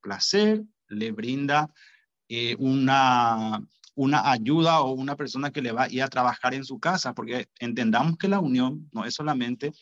placer, 0.00 0.62
le 0.88 1.12
brinda 1.12 1.72
eh, 2.28 2.56
una, 2.58 3.62
una 3.94 4.30
ayuda 4.30 4.80
o 4.80 4.92
una 4.92 5.16
persona 5.16 5.50
que 5.50 5.62
le 5.62 5.72
va 5.72 5.84
a 5.84 5.90
ir 5.90 6.02
a 6.02 6.08
trabajar 6.08 6.54
en 6.54 6.64
su 6.64 6.78
casa, 6.78 7.14
porque 7.14 7.48
entendamos 7.58 8.16
que 8.18 8.28
la 8.28 8.40
unión 8.40 8.88
no 8.92 9.04
es 9.04 9.14
solamente, 9.14 9.72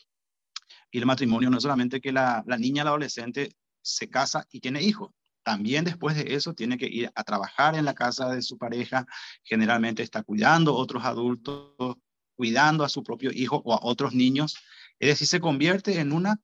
y 0.91 0.97
el 0.97 1.05
matrimonio 1.05 1.49
no 1.49 1.57
es 1.57 1.63
solamente 1.63 2.01
que 2.01 2.11
la, 2.11 2.43
la 2.47 2.57
niña, 2.57 2.83
la 2.83 2.91
adolescente 2.91 3.55
se 3.81 4.09
casa 4.09 4.47
y 4.51 4.59
tiene 4.59 4.81
hijos. 4.81 5.11
También 5.43 5.85
después 5.85 6.15
de 6.15 6.35
eso 6.35 6.53
tiene 6.53 6.77
que 6.77 6.87
ir 6.87 7.11
a 7.15 7.23
trabajar 7.23 7.75
en 7.75 7.85
la 7.85 7.93
casa 7.93 8.29
de 8.29 8.41
su 8.41 8.57
pareja, 8.57 9.05
generalmente 9.43 10.03
está 10.03 10.23
cuidando 10.23 10.71
a 10.71 10.75
otros 10.75 11.03
adultos, 11.05 11.97
cuidando 12.35 12.83
a 12.83 12.89
su 12.89 13.03
propio 13.03 13.31
hijo 13.31 13.61
o 13.65 13.73
a 13.73 13.79
otros 13.81 14.13
niños. 14.13 14.55
Es 14.99 15.09
decir, 15.09 15.27
se 15.27 15.39
convierte 15.39 15.99
en 15.99 16.11
una 16.11 16.39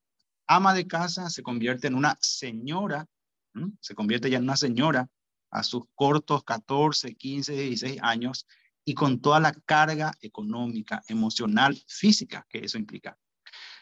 ama 0.48 0.74
de 0.74 0.88
casa, 0.88 1.29
se 1.29 1.44
convierte 1.44 1.88
en 1.88 1.96
una 1.96 2.17
señora 2.20 3.08
se 3.80 3.96
convierte 3.96 4.30
ya 4.30 4.38
en 4.38 4.44
una 4.44 4.58
señora 4.58 5.10
a 5.52 5.64
sus 5.64 5.84
cortos 5.96 6.44
14, 6.44 7.16
15, 7.16 7.54
16 7.54 8.00
años 8.02 8.48
y 8.84 8.94
con 8.94 9.20
toda 9.20 9.40
la 9.40 9.54
carga 9.54 10.14
económica, 10.22 11.02
emocional, 11.08 11.82
física 11.88 12.46
que 12.50 12.60
eso 12.60 12.78
implica. 12.78 13.18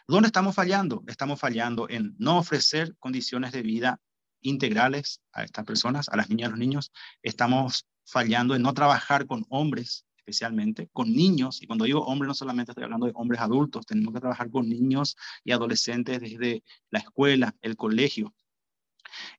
¿Dónde 0.08 0.27
estamos 0.27 0.56
fallando? 0.56 1.03
Estamos 1.08 1.39
fallando 1.39 1.89
en 1.89 2.15
no 2.18 2.38
ofrecer 2.38 2.96
condiciones 3.00 3.51
de 3.51 3.62
vida 3.62 4.01
integrales 4.42 5.22
a 5.32 5.44
estas 5.44 5.65
personas, 5.65 6.10
a 6.10 6.18
las 6.18 6.30
niñas 6.30 6.42
y 6.42 6.48
a 6.48 6.50
los 6.50 6.60
niños. 6.60 6.92
Estamos 7.22 7.88
fallando 8.06 8.56
en 8.56 8.62
no 8.62 8.74
trabajar 8.74 9.25
con 9.25 9.46
hombres, 9.50 10.06
especialmente 10.18 10.89
con 10.92 11.13
niños. 11.13 11.62
Y 11.62 11.68
cuando 11.68 11.86
digo 11.86 12.01
hombres, 12.01 12.27
no 12.27 12.34
solamente 12.34 12.72
estoy 12.72 12.84
hablando 12.84 13.08
de 13.08 13.13
hombres 13.15 13.42
adultos, 13.42 13.86
tenemos 13.86 14.13
que 14.13 14.20
trabajar 14.20 14.50
con 14.51 14.70
niños 14.70 15.15
y 15.44 15.51
adolescentes 15.51 16.20
desde 16.20 16.63
la 16.89 17.00
escuela, 17.00 17.56
el 17.62 17.75
colegio, 17.75 18.34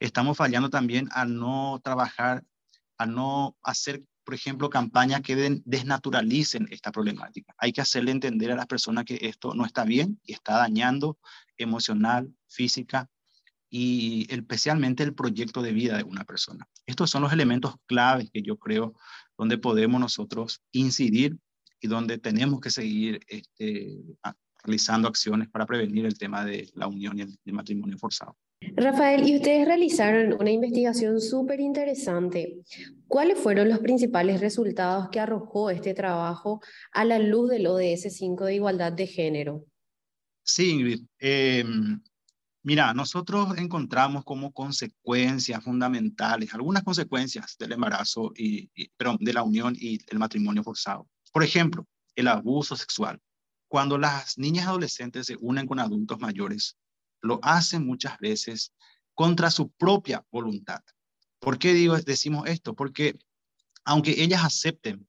Estamos 0.00 0.36
fallando 0.36 0.70
también 0.70 1.08
a 1.12 1.24
no 1.24 1.80
trabajar, 1.82 2.44
a 2.98 3.06
no 3.06 3.56
hacer, 3.62 4.02
por 4.24 4.34
ejemplo, 4.34 4.70
campañas 4.70 5.20
que 5.22 5.62
desnaturalicen 5.64 6.68
esta 6.70 6.92
problemática. 6.92 7.54
Hay 7.58 7.72
que 7.72 7.80
hacerle 7.80 8.10
entender 8.10 8.52
a 8.52 8.56
las 8.56 8.66
personas 8.66 9.04
que 9.04 9.18
esto 9.22 9.54
no 9.54 9.64
está 9.66 9.84
bien 9.84 10.20
y 10.24 10.32
está 10.32 10.58
dañando 10.58 11.18
emocional, 11.56 12.34
física 12.48 13.08
y 13.68 14.26
especialmente 14.32 15.02
el 15.02 15.14
proyecto 15.14 15.60
de 15.60 15.72
vida 15.72 15.96
de 15.96 16.04
una 16.04 16.24
persona. 16.24 16.68
Estos 16.86 17.10
son 17.10 17.22
los 17.22 17.32
elementos 17.32 17.74
claves 17.86 18.30
que 18.30 18.42
yo 18.42 18.56
creo 18.56 18.94
donde 19.36 19.58
podemos 19.58 20.00
nosotros 20.00 20.62
incidir 20.70 21.38
y 21.80 21.88
donde 21.88 22.18
tenemos 22.18 22.60
que 22.60 22.70
seguir 22.70 23.20
este, 23.26 24.00
realizando 24.62 25.08
acciones 25.08 25.48
para 25.48 25.66
prevenir 25.66 26.06
el 26.06 26.16
tema 26.16 26.44
de 26.44 26.70
la 26.74 26.86
unión 26.86 27.18
y 27.18 27.22
el 27.22 27.52
matrimonio 27.52 27.98
forzado. 27.98 28.36
Rafael, 28.76 29.28
y 29.28 29.36
ustedes 29.36 29.66
realizaron 29.66 30.34
una 30.40 30.50
investigación 30.50 31.20
súper 31.20 31.60
interesante. 31.60 32.60
¿Cuáles 33.06 33.38
fueron 33.38 33.68
los 33.68 33.78
principales 33.78 34.40
resultados 34.40 35.08
que 35.10 35.20
arrojó 35.20 35.70
este 35.70 35.94
trabajo 35.94 36.60
a 36.92 37.04
la 37.04 37.18
luz 37.18 37.50
del 37.50 37.66
ODS 37.66 38.16
5 38.16 38.46
de 38.46 38.54
igualdad 38.56 38.92
de 38.92 39.06
género? 39.06 39.64
Sí, 40.42 40.70
Ingrid. 40.70 41.02
Em, 41.18 42.02
mira, 42.62 42.92
nosotros 42.92 43.56
encontramos 43.58 44.24
como 44.24 44.52
consecuencias 44.52 45.62
fundamentales, 45.62 46.52
algunas 46.52 46.82
consecuencias 46.82 47.56
del 47.58 47.72
embarazo, 47.72 48.32
y, 48.36 48.68
perdón, 48.96 49.18
de 49.20 49.32
la 49.32 49.42
unión 49.42 49.76
y 49.78 49.98
el 50.08 50.18
matrimonio 50.18 50.62
forzado. 50.62 51.08
Por 51.32 51.44
ejemplo, 51.44 51.86
el 52.16 52.28
abuso 52.28 52.76
sexual. 52.76 53.20
Cuando 53.68 53.98
las 53.98 54.38
niñas 54.38 54.66
adolescentes 54.66 55.26
se 55.26 55.36
unen 55.40 55.66
con 55.66 55.80
adultos 55.80 56.20
mayores, 56.20 56.76
lo 57.24 57.40
hacen 57.42 57.86
muchas 57.86 58.18
veces 58.18 58.72
contra 59.14 59.50
su 59.50 59.70
propia 59.70 60.24
voluntad. 60.30 60.82
¿Por 61.38 61.58
qué 61.58 61.72
digo, 61.72 61.96
decimos 61.96 62.48
esto? 62.48 62.74
Porque 62.74 63.18
aunque 63.84 64.22
ellas 64.22 64.44
acepten 64.44 65.08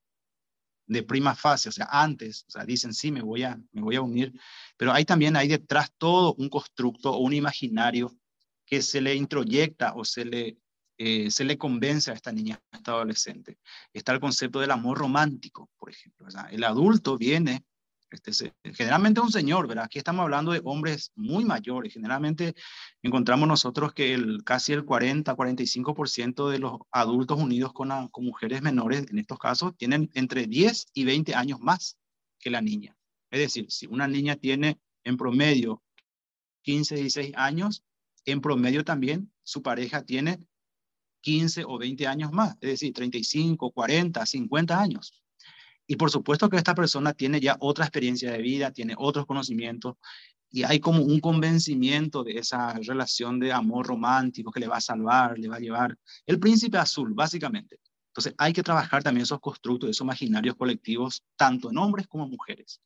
de 0.86 1.02
prima 1.02 1.34
fase, 1.34 1.68
o 1.68 1.72
sea, 1.72 1.88
antes, 1.90 2.44
o 2.48 2.52
sea, 2.52 2.64
dicen, 2.64 2.94
sí, 2.94 3.10
me 3.12 3.20
voy 3.20 3.42
a, 3.42 3.60
me 3.72 3.82
voy 3.82 3.96
a 3.96 4.00
unir, 4.00 4.32
pero 4.76 4.92
hay 4.92 5.04
también 5.04 5.36
ahí 5.36 5.48
detrás 5.48 5.92
todo 5.98 6.34
un 6.38 6.48
constructo 6.48 7.10
o 7.12 7.18
un 7.18 7.34
imaginario 7.34 8.16
que 8.64 8.80
se 8.82 9.00
le 9.00 9.14
introyecta 9.14 9.92
o 9.94 10.04
se 10.04 10.24
le, 10.24 10.58
eh, 10.96 11.30
se 11.30 11.44
le 11.44 11.58
convence 11.58 12.10
a 12.10 12.14
esta 12.14 12.32
niña, 12.32 12.62
a 12.70 12.76
esta 12.78 12.92
adolescente. 12.92 13.58
Está 13.92 14.12
el 14.12 14.20
concepto 14.20 14.60
del 14.60 14.70
amor 14.70 14.98
romántico, 14.98 15.70
por 15.78 15.90
ejemplo. 15.90 16.28
el 16.50 16.64
adulto 16.64 17.18
viene 17.18 17.65
este, 18.10 18.54
generalmente 18.74 19.20
un 19.20 19.32
señor, 19.32 19.66
¿verdad? 19.66 19.84
Aquí 19.84 19.98
estamos 19.98 20.22
hablando 20.22 20.52
de 20.52 20.60
hombres 20.64 21.12
muy 21.14 21.44
mayores. 21.44 21.92
Generalmente 21.92 22.54
encontramos 23.02 23.48
nosotros 23.48 23.92
que 23.92 24.38
casi 24.44 24.72
el 24.72 24.84
40-45% 24.84 26.50
de 26.50 26.58
los 26.58 26.78
adultos 26.90 27.38
unidos 27.38 27.72
con, 27.72 28.08
con 28.08 28.24
mujeres 28.24 28.62
menores, 28.62 29.06
en 29.10 29.18
estos 29.18 29.38
casos, 29.38 29.76
tienen 29.76 30.10
entre 30.14 30.46
10 30.46 30.86
y 30.94 31.04
20 31.04 31.34
años 31.34 31.60
más 31.60 31.98
que 32.38 32.50
la 32.50 32.60
niña. 32.60 32.96
Es 33.30 33.40
decir, 33.40 33.66
si 33.70 33.86
una 33.86 34.06
niña 34.06 34.36
tiene 34.36 34.78
en 35.04 35.16
promedio 35.16 35.82
15, 36.62 36.96
16 36.96 37.32
años, 37.36 37.84
en 38.24 38.40
promedio 38.40 38.84
también 38.84 39.32
su 39.42 39.62
pareja 39.62 40.02
tiene 40.02 40.40
15 41.22 41.64
o 41.64 41.78
20 41.78 42.06
años 42.06 42.32
más, 42.32 42.56
es 42.60 42.70
decir, 42.70 42.92
35, 42.92 43.72
40, 43.72 44.24
50 44.24 44.80
años. 44.80 45.24
Y 45.86 45.96
por 45.96 46.10
supuesto 46.10 46.48
que 46.48 46.56
esta 46.56 46.74
persona 46.74 47.12
tiene 47.12 47.40
ya 47.40 47.56
otra 47.60 47.84
experiencia 47.84 48.32
de 48.32 48.42
vida, 48.42 48.72
tiene 48.72 48.94
otros 48.96 49.26
conocimientos 49.26 49.96
y 50.50 50.62
hay 50.62 50.80
como 50.80 51.02
un 51.02 51.20
convencimiento 51.20 52.24
de 52.24 52.38
esa 52.38 52.72
relación 52.74 53.38
de 53.38 53.52
amor 53.52 53.86
romántico 53.86 54.50
que 54.50 54.60
le 54.60 54.68
va 54.68 54.76
a 54.76 54.80
salvar, 54.80 55.38
le 55.38 55.48
va 55.48 55.56
a 55.56 55.60
llevar 55.60 55.98
el 56.24 56.38
príncipe 56.38 56.78
azul, 56.78 57.12
básicamente. 57.14 57.80
Entonces 58.08 58.34
hay 58.38 58.52
que 58.52 58.62
trabajar 58.62 59.02
también 59.02 59.24
esos 59.24 59.40
constructos, 59.40 59.90
esos 59.90 60.04
imaginarios 60.04 60.56
colectivos, 60.56 61.22
tanto 61.36 61.70
en 61.70 61.78
hombres 61.78 62.06
como 62.06 62.24
en 62.24 62.30
mujeres. 62.30 62.80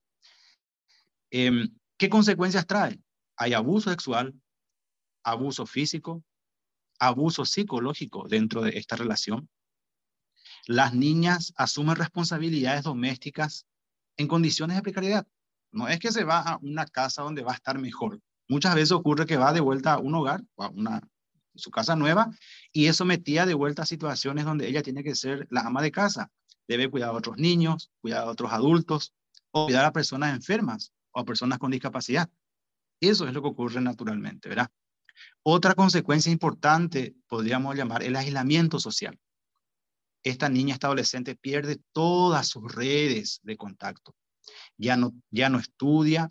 Em, 1.31 1.69
¿Qué 1.97 2.09
consecuencias 2.09 2.67
trae? 2.67 3.01
Hay 3.37 3.53
abuso 3.53 3.91
sexual, 3.91 4.35
abuso 5.23 5.67
físico, 5.67 6.25
abuso 6.99 7.45
psicológico 7.45 8.27
dentro 8.29 8.63
de 8.63 8.71
esta 8.77 8.97
relación. 8.97 9.49
Las 10.71 10.95
niñas 10.95 11.53
asumen 11.57 11.97
responsabilidades 11.97 12.85
domésticas 12.85 13.67
en 14.17 14.29
condiciones 14.29 14.77
de 14.77 14.83
precariedad. 14.83 15.27
No 15.73 15.89
es 15.89 15.99
que 15.99 16.13
se 16.13 16.23
va 16.23 16.39
a 16.39 16.59
una 16.63 16.87
casa 16.87 17.23
donde 17.23 17.43
va 17.43 17.51
a 17.51 17.57
estar 17.57 17.77
mejor. 17.81 18.21
Muchas 18.49 18.77
veces 18.77 18.93
ocurre 18.93 19.27
que 19.27 19.37
va 19.37 19.53
de 19.53 19.59
vuelta 19.59 19.95
a 19.95 19.99
un 19.99 20.15
hogar, 20.15 20.45
a 20.59 20.69
una, 20.69 21.01
su 21.57 21.73
casa 21.73 21.97
nueva, 21.97 22.31
y 22.71 22.87
eso 22.87 23.05
metía 23.05 23.47
de 23.47 23.55
vuelta 23.55 23.83
a 23.83 23.85
situaciones 23.85 24.45
donde 24.45 24.69
ella 24.69 24.81
tiene 24.81 25.03
que 25.03 25.17
ser 25.17 25.49
la 25.51 25.63
ama 25.63 25.83
de 25.83 25.91
casa. 25.91 26.31
Debe 26.69 26.89
cuidar 26.89 27.09
a 27.09 27.15
otros 27.15 27.37
niños, 27.37 27.91
cuidar 28.01 28.21
a 28.21 28.31
otros 28.31 28.53
adultos, 28.53 29.13
o 29.51 29.65
cuidar 29.65 29.85
a 29.85 29.93
personas 29.93 30.37
enfermas 30.37 30.93
o 31.11 31.19
a 31.19 31.25
personas 31.25 31.59
con 31.59 31.73
discapacidad. 31.73 32.31
Eso 33.01 33.27
es 33.27 33.35
lo 33.35 33.43
que 33.43 33.49
ocurre 33.49 33.81
naturalmente, 33.81 34.49
¿verdad? 34.49 34.71
Otra 35.43 35.75
consecuencia 35.75 36.31
importante, 36.31 37.17
podríamos 37.27 37.75
llamar, 37.75 38.05
el 38.05 38.15
aislamiento 38.15 38.79
social. 38.79 39.19
Esta 40.23 40.49
niña, 40.49 40.75
esta 40.75 40.89
adolescente 40.89 41.35
pierde 41.35 41.81
todas 41.93 42.49
sus 42.49 42.73
redes 42.75 43.41
de 43.43 43.57
contacto. 43.57 44.15
Ya 44.77 44.97
no, 44.97 45.13
ya 45.31 45.49
no 45.49 45.59
estudia, 45.59 46.29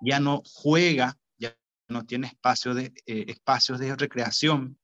ya 0.00 0.20
no 0.20 0.42
juega, 0.44 1.18
ya 1.38 1.56
no 1.88 2.04
tiene 2.04 2.28
espacio 2.28 2.74
de, 2.74 2.92
eh, 3.06 3.24
espacios 3.28 3.78
de 3.78 3.94
recreación, 3.96 4.78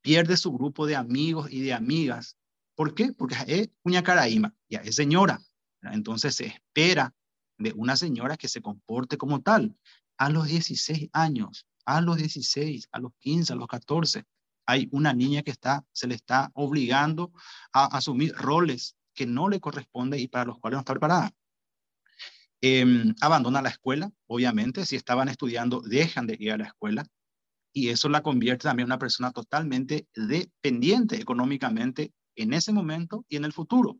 pierde 0.00 0.36
su 0.36 0.52
grupo 0.52 0.86
de 0.86 0.96
amigos 0.96 1.50
y 1.50 1.62
de 1.62 1.72
amigas. 1.72 2.36
¿Por 2.74 2.94
qué? 2.94 3.12
Porque 3.12 3.36
es 3.46 3.70
cuña 3.82 4.02
caraíma, 4.02 4.54
ya 4.68 4.80
es 4.80 4.96
señora. 4.96 5.40
Entonces 5.82 6.34
se 6.34 6.46
espera 6.46 7.14
de 7.58 7.72
una 7.72 7.96
señora 7.96 8.36
que 8.36 8.48
se 8.48 8.62
comporte 8.62 9.16
como 9.16 9.42
tal. 9.42 9.76
A 10.16 10.30
los 10.30 10.46
16 10.46 11.10
años, 11.12 11.66
a 11.84 12.00
los 12.00 12.16
16, 12.16 12.88
a 12.92 12.98
los 13.00 13.12
15, 13.18 13.52
a 13.52 13.56
los 13.56 13.66
14, 13.66 14.24
hay 14.66 14.88
una 14.92 15.12
niña 15.12 15.42
que 15.42 15.54
se 15.92 16.06
le 16.06 16.14
está 16.14 16.50
obligando 16.54 17.32
a 17.72 17.86
asumir 17.96 18.34
roles 18.34 18.96
que 19.14 19.26
no 19.26 19.48
le 19.48 19.60
corresponden 19.60 20.20
y 20.20 20.28
para 20.28 20.46
los 20.46 20.58
cuales 20.58 20.76
no 20.76 20.80
está 20.80 20.92
preparada. 20.92 21.32
Em, 22.60 23.14
abandona 23.20 23.60
la 23.62 23.68
escuela, 23.68 24.10
obviamente, 24.26 24.86
si 24.86 24.96
estaban 24.96 25.28
estudiando, 25.28 25.80
dejan 25.82 26.26
de 26.26 26.36
ir 26.38 26.52
a 26.52 26.56
la 26.56 26.64
escuela 26.64 27.06
y 27.74 27.90
eso 27.90 28.08
la 28.08 28.22
convierte 28.22 28.64
también 28.64 28.86
en 28.86 28.92
una 28.92 28.98
persona 28.98 29.32
totalmente 29.32 30.08
dependiente 30.14 31.16
económicamente 31.20 32.12
en 32.36 32.54
ese 32.54 32.72
momento 32.72 33.24
y 33.28 33.36
en 33.36 33.44
el 33.44 33.52
futuro. 33.52 33.98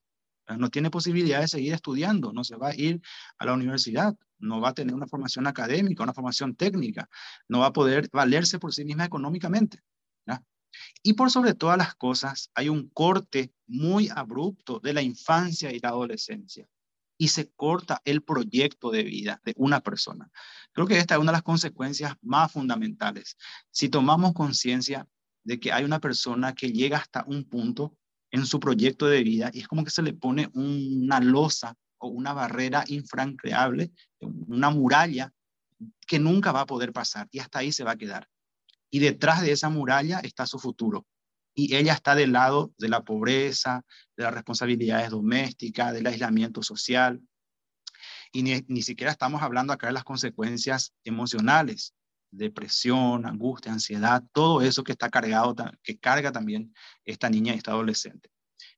No 0.59 0.71
tiene 0.71 0.91
posibilidad 0.91 1.41
de 1.41 1.49
seguir 1.49 1.73
estudiando, 1.73 2.33
no 2.33 2.45
se 2.45 2.57
va 2.57 2.69
a 2.69 2.75
ir 2.75 3.01
a 3.39 3.47
la 3.47 3.55
universidad, 3.55 4.15
no 4.39 4.61
va 4.61 4.71
a 4.71 4.75
tener 4.75 4.95
una 4.95 5.07
formación 5.07 5.47
académica, 5.47 6.03
una 6.03 6.13
formación 6.13 6.55
técnica, 6.55 7.09
no 7.49 7.61
va 7.61 7.67
a 7.67 7.73
poder 7.73 8.09
valerse 8.13 8.59
por 8.59 8.75
sí 8.75 8.85
misma 8.85 9.05
económicamente. 9.05 9.81
Y 11.07 11.13
por 11.13 11.31
sobre 11.31 11.53
todas 11.53 11.77
las 11.77 11.95
cosas, 11.95 12.51
hay 12.55 12.71
un 12.71 12.89
corte 12.89 13.53
muy 13.67 14.09
abrupto 14.09 14.81
de 14.81 14.95
la 14.95 15.03
infancia 15.03 15.71
y 15.71 15.79
la 15.79 15.91
adolescencia. 15.91 16.67
Y 17.19 17.29
se 17.29 17.53
corta 17.53 18.01
el 18.07 18.23
proyecto 18.23 18.91
de 18.91 19.03
vida 19.03 19.39
de 19.45 19.53
una 19.59 19.81
persona. 19.81 20.31
Creo 20.73 20.87
que 20.87 20.97
esta 20.97 21.15
es 21.15 21.21
una 21.21 21.31
de 21.31 21.37
las 21.37 21.43
consecuencias 21.43 22.15
más 22.23 22.51
fundamentales. 22.51 23.37
Si 23.71 23.91
tomamos 23.91 24.33
conciencia 24.33 25.07
de 25.43 25.61
que 25.61 25.73
hay 25.73 25.85
una 25.85 26.01
persona 26.01 26.55
que 26.55 26.73
llega 26.73 26.97
hasta 26.97 27.23
un 27.27 27.45
punto 27.45 27.99
en 28.31 28.47
su 28.47 28.59
proyecto 28.59 29.07
de 29.07 29.23
vida 29.23 29.51
y 29.53 29.61
es 29.61 29.69
como 29.69 29.85
que 29.85 29.91
se 29.91 30.03
le 30.03 30.15
pone 30.15 30.49
una 30.55 31.21
losa 31.21 31.77
o 31.99 32.09
una 32.09 32.33
barrera 32.33 32.83
infranqueable, 32.89 33.93
una 34.21 34.71
muralla 34.71 35.31
que 36.07 36.19
nunca 36.19 36.51
va 36.51 36.63
a 36.63 36.67
poder 36.67 36.95
pasar 36.95 37.29
y 37.31 37.41
hasta 37.41 37.59
ahí 37.59 37.73
se 37.73 37.85
va 37.85 37.93
a 37.93 37.97
quedar. 37.97 38.27
Y 38.95 39.01
detrás 39.01 39.43
de 39.43 39.51
esa 39.51 39.71
muralla 39.71 40.21
está 40.21 40.47
su 40.47 40.61
futuro. 40.61 41.05
Y 41.53 41.75
ella 41.75 41.95
está 41.95 42.15
del 42.15 42.31
lado 42.31 42.73
de 42.79 42.89
la 42.89 43.03
pobreza, 43.03 43.85
de 44.17 44.23
las 44.23 44.33
responsabilidades 44.33 45.11
domésticas, 45.11 45.93
del 45.93 46.07
aislamiento 46.07 46.63
social. 46.63 47.21
Y 48.33 48.45
ni, 48.45 48.65
ni 48.69 48.83
siquiera 48.83 49.11
estamos 49.11 49.43
hablando 49.43 49.73
acá 49.73 49.89
de 49.89 49.95
las 49.95 50.05
consecuencias 50.05 50.95
emocionales, 51.03 51.93
depresión, 52.31 53.27
angustia, 53.27 53.73
ansiedad, 53.73 54.23
todo 54.33 54.63
eso 54.63 54.85
que 54.85 54.93
está 54.93 55.11
cargado, 55.11 55.57
que 55.83 55.99
carga 55.99 56.31
también 56.31 56.73
esta 57.05 57.29
niña 57.29 57.53
y 57.53 57.57
esta 57.57 57.73
adolescente. 57.73 58.31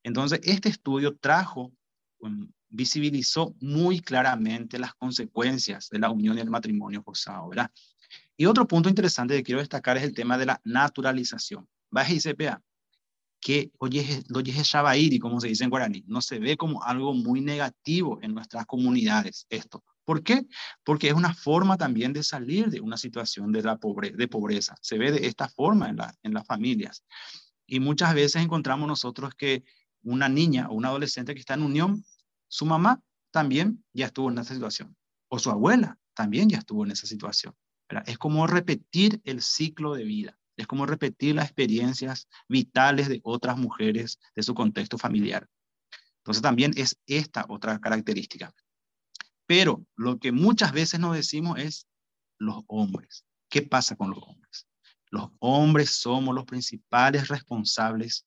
Entonces, 0.02 0.40
este 0.44 0.70
estudio 0.70 1.14
trajo, 1.18 1.74
um, 2.20 2.50
visibilizó 2.70 3.54
muy 3.60 4.00
claramente 4.00 4.78
las 4.78 4.94
consecuencias 4.94 5.90
de 5.90 5.98
la 5.98 6.08
unión 6.08 6.38
y 6.38 6.40
el 6.40 6.48
matrimonio 6.48 7.02
forzado, 7.02 7.50
¿verdad? 7.50 7.70
Y 8.36 8.46
otro 8.46 8.66
punto 8.66 8.88
interesante 8.88 9.34
que 9.34 9.42
quiero 9.42 9.60
destacar 9.60 9.96
es 9.96 10.02
el 10.02 10.14
tema 10.14 10.36
de 10.36 10.46
la 10.46 10.60
naturalización. 10.64 11.68
Baja 11.90 12.12
y 12.12 12.20
CPA, 12.20 12.62
que 13.40 13.70
oye, 13.78 14.22
oye 14.34 14.52
shabairi, 14.52 15.18
como 15.18 15.40
se 15.40 15.48
dice 15.48 15.64
en 15.64 15.70
guaraní, 15.70 16.04
no 16.06 16.20
se 16.20 16.38
ve 16.38 16.56
como 16.56 16.82
algo 16.82 17.14
muy 17.14 17.40
negativo 17.40 18.18
en 18.22 18.34
nuestras 18.34 18.66
comunidades 18.66 19.46
esto. 19.48 19.84
¿Por 20.04 20.22
qué? 20.22 20.46
Porque 20.84 21.08
es 21.08 21.14
una 21.14 21.34
forma 21.34 21.76
también 21.76 22.12
de 22.12 22.22
salir 22.22 22.70
de 22.70 22.80
una 22.80 22.96
situación 22.96 23.50
de, 23.50 23.62
la 23.62 23.76
pobreza. 23.76 24.76
Se 24.80 24.98
ve 24.98 25.10
de 25.10 25.26
esta 25.26 25.48
forma 25.48 25.88
en 26.22 26.34
las 26.34 26.46
familias. 26.46 27.04
Y 27.66 27.80
muchas 27.80 28.14
veces 28.14 28.42
encontramos 28.42 28.86
nosotros 28.86 29.34
que 29.34 29.64
una 30.02 30.28
niña 30.28 30.68
o 30.68 30.74
un 30.74 30.84
adolescente 30.84 31.34
que 31.34 31.40
está 31.40 31.54
en 31.54 31.62
unión, 31.62 32.04
su 32.46 32.64
mamá 32.64 33.02
también 33.32 33.84
ya 33.92 34.06
estuvo 34.06 34.30
en 34.30 34.38
esa 34.38 34.54
situación. 34.54 34.96
O 35.28 35.38
su 35.40 35.50
abuela 35.50 35.98
también 36.14 36.48
ya 36.48 36.58
estuvo 36.58 36.84
en 36.84 36.92
esa 36.92 37.06
situación. 37.06 37.54
Es 38.06 38.18
como 38.18 38.46
repetir 38.46 39.20
el 39.24 39.42
ciclo 39.42 39.94
de 39.94 40.04
vida. 40.04 40.38
Es 40.56 40.66
como 40.66 40.86
repetir 40.86 41.34
las 41.34 41.46
experiencias 41.46 42.28
vitales 42.48 43.08
de 43.08 43.20
otras 43.22 43.58
mujeres 43.58 44.18
de 44.34 44.42
su 44.42 44.54
contexto 44.54 44.98
familiar. 44.98 45.48
Entonces 46.18 46.42
también 46.42 46.72
es 46.76 46.98
esta 47.06 47.44
otra 47.48 47.78
característica. 47.78 48.52
Pero 49.46 49.86
lo 49.94 50.18
que 50.18 50.32
muchas 50.32 50.72
veces 50.72 50.98
nos 50.98 51.14
decimos 51.14 51.58
es 51.58 51.86
los 52.38 52.64
hombres. 52.66 53.24
¿Qué 53.48 53.62
pasa 53.62 53.94
con 53.94 54.10
los 54.10 54.18
hombres? 54.22 54.66
Los 55.10 55.30
hombres 55.38 55.90
somos 55.90 56.34
los 56.34 56.44
principales 56.44 57.28
responsables, 57.28 58.26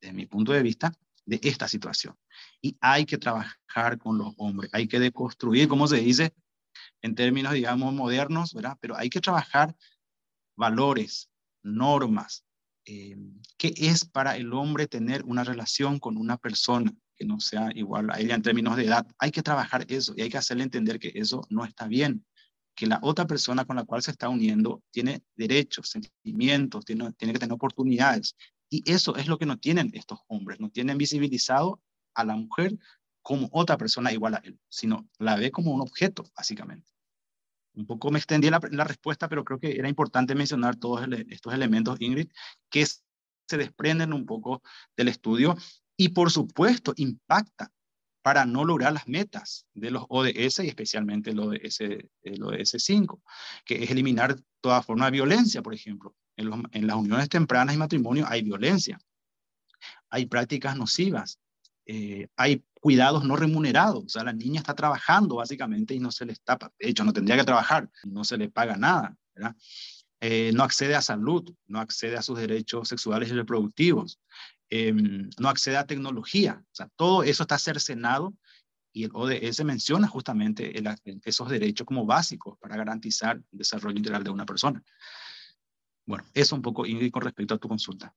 desde 0.00 0.14
mi 0.14 0.26
punto 0.26 0.52
de 0.52 0.62
vista, 0.62 0.92
de 1.26 1.40
esta 1.42 1.66
situación. 1.66 2.16
Y 2.62 2.76
hay 2.80 3.04
que 3.04 3.18
trabajar 3.18 3.98
con 3.98 4.18
los 4.18 4.32
hombres, 4.36 4.70
hay 4.72 4.86
que 4.86 5.00
deconstruir, 5.00 5.66
como 5.68 5.88
se 5.88 5.96
dice 5.96 6.32
en 7.02 7.14
términos, 7.14 7.52
digamos, 7.52 7.92
modernos, 7.94 8.54
¿verdad? 8.54 8.76
Pero 8.80 8.96
hay 8.96 9.10
que 9.10 9.20
trabajar 9.20 9.74
valores, 10.56 11.30
normas. 11.62 12.44
Eh, 12.84 13.16
¿Qué 13.56 13.72
es 13.76 14.04
para 14.04 14.36
el 14.36 14.52
hombre 14.52 14.86
tener 14.86 15.24
una 15.24 15.44
relación 15.44 15.98
con 15.98 16.16
una 16.16 16.36
persona? 16.36 16.94
que 17.20 17.26
no 17.26 17.38
sea 17.38 17.68
igual 17.74 18.10
a 18.10 18.18
ella 18.18 18.34
en 18.34 18.40
términos 18.40 18.78
de 18.78 18.86
edad. 18.86 19.06
Hay 19.18 19.30
que 19.30 19.42
trabajar 19.42 19.84
eso 19.88 20.14
y 20.16 20.22
hay 20.22 20.30
que 20.30 20.38
hacerle 20.38 20.64
entender 20.64 20.98
que 20.98 21.12
eso 21.14 21.42
no 21.50 21.66
está 21.66 21.86
bien, 21.86 22.24
que 22.74 22.86
la 22.86 22.98
otra 23.02 23.26
persona 23.26 23.66
con 23.66 23.76
la 23.76 23.84
cual 23.84 24.02
se 24.02 24.10
está 24.10 24.30
uniendo 24.30 24.82
tiene 24.90 25.22
derechos, 25.36 25.90
sentimientos, 25.90 26.86
tiene, 26.86 27.12
tiene 27.12 27.34
que 27.34 27.38
tener 27.38 27.52
oportunidades. 27.52 28.36
Y 28.70 28.90
eso 28.90 29.16
es 29.16 29.28
lo 29.28 29.36
que 29.36 29.44
no 29.44 29.58
tienen 29.58 29.90
estos 29.92 30.20
hombres, 30.28 30.60
no 30.60 30.70
tienen 30.70 30.96
visibilizado 30.96 31.82
a 32.14 32.24
la 32.24 32.36
mujer 32.36 32.78
como 33.22 33.48
otra 33.52 33.76
persona 33.76 34.12
igual 34.12 34.34
a 34.34 34.42
él, 34.44 34.58
sino 34.68 35.08
la 35.18 35.36
ve 35.36 35.50
como 35.50 35.72
un 35.72 35.80
objeto, 35.80 36.24
básicamente. 36.36 36.90
Un 37.74 37.86
poco 37.86 38.10
me 38.10 38.18
extendí 38.18 38.50
la, 38.50 38.60
la 38.70 38.84
respuesta, 38.84 39.28
pero 39.28 39.44
creo 39.44 39.60
que 39.60 39.72
era 39.72 39.88
importante 39.88 40.34
mencionar 40.34 40.76
todos 40.76 41.06
estos 41.28 41.54
elementos, 41.54 42.00
Ingrid, 42.00 42.28
que 42.68 42.84
se 42.86 43.56
desprenden 43.56 44.12
un 44.12 44.26
poco 44.26 44.62
del 44.96 45.08
estudio 45.08 45.56
y 45.96 46.08
por 46.10 46.30
supuesto 46.30 46.92
impacta 46.96 47.70
para 48.22 48.44
no 48.44 48.64
lograr 48.64 48.92
las 48.92 49.08
metas 49.08 49.66
de 49.74 49.90
los 49.90 50.04
ODS 50.08 50.60
y 50.60 50.68
especialmente 50.68 51.30
el 51.30 51.40
ODS, 51.40 51.80
el 52.22 52.42
ODS 52.42 52.76
5, 52.78 53.22
que 53.64 53.82
es 53.82 53.90
eliminar 53.90 54.36
toda 54.60 54.82
forma 54.82 55.06
de 55.06 55.12
violencia, 55.12 55.62
por 55.62 55.74
ejemplo. 55.74 56.14
En, 56.36 56.50
en 56.72 56.86
las 56.86 56.96
uniones 56.96 57.28
tempranas 57.28 57.74
y 57.74 57.78
matrimonio 57.78 58.24
hay 58.28 58.42
violencia, 58.42 58.98
hay 60.08 60.26
prácticas 60.26 60.76
nocivas, 60.76 61.38
eh, 61.86 62.28
hay 62.36 62.64
cuidados 62.80 63.24
no 63.24 63.36
remunerados, 63.36 64.04
o 64.04 64.08
sea, 64.08 64.24
la 64.24 64.32
niña 64.32 64.60
está 64.60 64.74
trabajando 64.74 65.36
básicamente 65.36 65.94
y 65.94 66.00
no 66.00 66.10
se 66.10 66.26
le 66.26 66.32
está, 66.32 66.58
de 66.78 66.88
hecho, 66.88 67.04
no 67.04 67.12
tendría 67.12 67.36
que 67.36 67.44
trabajar, 67.44 67.90
no 68.04 68.24
se 68.24 68.38
le 68.38 68.48
paga 68.48 68.76
nada, 68.76 69.16
¿verdad? 69.34 69.54
Eh, 70.22 70.50
no 70.54 70.64
accede 70.64 70.94
a 70.94 71.02
salud, 71.02 71.54
no 71.66 71.80
accede 71.80 72.16
a 72.16 72.22
sus 72.22 72.38
derechos 72.38 72.88
sexuales 72.88 73.30
y 73.30 73.32
reproductivos, 73.32 74.18
Em, 74.70 75.28
no 75.38 75.48
accede 75.48 75.76
a 75.76 75.86
tecnología. 75.86 76.62
O 76.64 76.74
sea, 76.74 76.88
todo 76.94 77.24
eso 77.24 77.42
está 77.42 77.58
cercenado 77.58 78.32
y 78.92 79.04
el 79.04 79.10
ODS 79.12 79.64
menciona 79.64 80.06
justamente 80.06 80.72
esos 81.24 81.48
derechos 81.48 81.86
como 81.86 82.06
básicos 82.06 82.56
para 82.58 82.76
garantizar 82.76 83.36
el 83.36 83.58
desarrollo 83.58 83.96
integral 83.96 84.22
de 84.22 84.30
una 84.30 84.46
persona. 84.46 84.82
Bueno, 86.06 86.24
eso 86.34 86.54
un 86.54 86.62
poco, 86.62 86.86
Ingrid, 86.86 87.10
con 87.10 87.22
respecto 87.22 87.54
a 87.54 87.58
tu 87.58 87.68
consulta. 87.68 88.14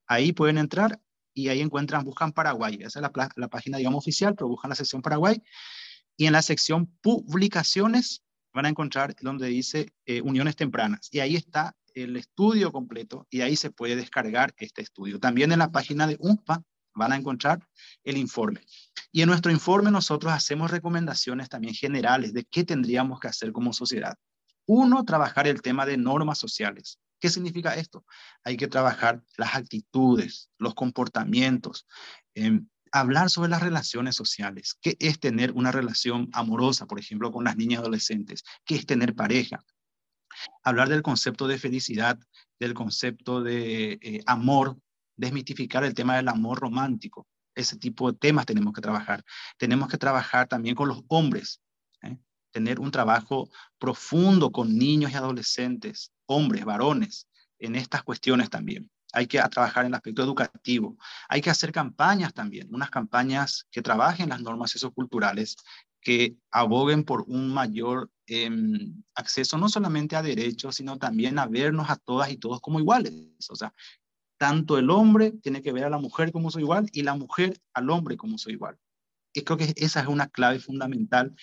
Ahí 0.07 0.33
pueden 0.33 0.57
entrar 0.57 0.99
y 1.33 1.47
ahí 1.47 1.61
encuentran, 1.61 2.03
buscan 2.03 2.31
Paraguay. 2.31 2.77
Esa 2.81 2.99
es 2.99 3.03
la, 3.03 3.29
la, 3.35 3.47
página, 3.47 3.77
digamos, 3.77 4.03
oficial, 4.03 4.35
pero 4.35 4.47
buscan 4.47 4.69
la 4.69 4.75
sección 4.75 5.01
Paraguay. 5.01 5.41
Y 6.15 6.27
en 6.27 6.33
la 6.33 6.43
sección 6.43 6.85
publicaciones 7.01 8.23
van 8.53 8.67
a 8.67 8.69
encontrar 8.69 9.15
donde 9.21 9.47
dice 9.47 9.91
eh, 10.05 10.21
uniones 10.21 10.55
tempranas. 10.55 11.09
Y 11.11 11.19
ahí 11.19 11.35
está 11.35 11.75
el 11.95 12.15
estudio 12.17 12.71
completo 12.71 13.27
y 13.29 13.41
ahí 13.41 13.55
se 13.55 13.71
puede 13.71 13.95
descargar 13.95 14.53
este 14.57 14.81
estudio. 14.81 15.19
También 15.19 15.51
en 15.51 15.59
la 15.59 15.71
página 15.71 16.07
de 16.07 16.17
UNPA 16.19 16.63
van 16.95 17.11
a 17.11 17.15
encontrar 17.15 17.67
el 18.03 18.17
informe. 18.17 18.61
Y 19.11 19.21
en 19.21 19.29
nuestro 19.29 19.51
informe 19.51 19.91
nosotros 19.91 20.33
hacemos 20.33 20.71
recomendaciones 20.71 21.49
también 21.49 21.73
generales 21.73 22.33
de 22.33 22.45
qué 22.45 22.63
tendríamos 22.63 23.19
que 23.19 23.27
hacer 23.27 23.51
como 23.51 23.73
sociedad. 23.73 24.17
Uno, 24.65 25.03
trabajar 25.03 25.47
el 25.47 25.61
tema 25.61 25.85
de 25.85 25.97
normas 25.97 26.37
sociales. 26.37 26.99
¿Qué 27.19 27.29
significa 27.29 27.75
esto? 27.75 28.05
Hay 28.43 28.57
que 28.57 28.67
trabajar 28.67 29.23
las 29.37 29.55
actitudes, 29.55 30.49
los 30.57 30.73
comportamientos, 30.73 31.87
em, 32.35 32.67
hablar 32.91 33.29
sobre 33.29 33.49
las 33.49 33.61
relaciones 33.61 34.15
sociales. 34.15 34.77
¿Qué 34.81 34.95
es 34.99 35.19
tener 35.19 35.51
una 35.53 35.71
relación 35.71 36.29
amorosa, 36.31 36.85
por 36.85 36.99
ejemplo, 36.99 37.31
con 37.31 37.43
las 37.43 37.55
niñas 37.57 37.79
adolescentes? 37.79 38.43
¿Qué 38.65 38.75
es 38.75 38.85
tener 38.85 39.15
pareja? 39.15 39.63
Hablar 40.63 40.89
del 40.89 41.01
concepto 41.01 41.47
de 41.47 41.57
felicidad, 41.57 42.19
del 42.59 42.73
concepto 42.73 43.41
de 43.41 43.99
eh, 44.01 44.21
amor, 44.25 44.77
desmitificar 45.15 45.83
el 45.83 45.93
tema 45.93 46.15
del 46.15 46.27
amor 46.27 46.59
romántico. 46.59 47.27
Ese 47.55 47.77
tipo 47.77 48.11
de 48.11 48.17
temas 48.17 48.45
tenemos 48.45 48.73
que 48.73 48.81
trabajar. 48.81 49.23
Tenemos 49.57 49.89
que 49.89 49.97
trabajar 49.97 50.47
también 50.47 50.75
con 50.75 50.87
los 50.87 51.03
hombres, 51.07 51.61
¿eh? 52.01 52.17
tener 52.51 52.79
un 52.79 52.91
trabajo 52.91 53.49
profundo 53.77 54.51
con 54.51 54.77
niños 54.77 55.11
y 55.11 55.15
adolescentes, 55.15 56.11
hombres, 56.25 56.65
varones, 56.65 57.27
en 57.59 57.75
estas 57.75 58.03
cuestiones 58.03 58.49
también. 58.49 58.89
Hay 59.13 59.27
que 59.27 59.39
trabajar 59.49 59.85
en 59.85 59.89
el 59.89 59.95
aspecto 59.95 60.23
educativo. 60.23 60.97
Hay 61.29 61.41
que 61.41 61.51
hacer 61.51 61.71
campañas 61.71 62.33
también, 62.33 62.73
unas 62.73 62.89
campañas 62.89 63.67
que 63.69 63.83
trabajen 63.83 64.29
las 64.29 64.41
normas 64.41 64.71
socioculturales, 64.71 65.55
que 66.01 66.35
aboguen 66.51 67.03
por 67.03 67.23
un 67.27 67.53
mayor 67.53 68.09
em, 68.25 69.03
acceso 69.15 69.57
no 69.57 69.69
solamente 69.69 70.15
a 70.15 70.21
derechos, 70.21 70.75
sino 70.75 70.97
también 70.97 71.39
a 71.39 71.45
vernos 71.45 71.89
a 71.89 71.95
todas 71.95 72.31
y 72.31 72.37
todos 72.37 72.59
como 72.59 72.79
iguales. 72.79 73.13
O 73.49 73.55
sea, 73.55 73.73
tanto 74.43 74.77
el 74.77 74.89
hombre 74.89 75.31
tiene 75.31 75.61
que 75.61 75.71
ver 75.71 75.85
a 75.85 75.89
la 75.89 75.99
mujer 75.99 76.33
como 76.33 76.51
su 76.51 76.59
igual 76.59 76.89
y 76.91 77.03
la 77.03 77.15
mujer 77.15 77.61
al 77.73 77.89
hombre 77.89 78.17
como 78.17 78.37
su 78.37 78.49
igual. 78.51 78.77
Y 79.33 79.43
creo 79.43 79.57
que 79.57 79.73
esa 79.77 80.01
es 80.01 80.07
una 80.07 80.27
clave 80.27 80.59
fundamental 80.59 81.33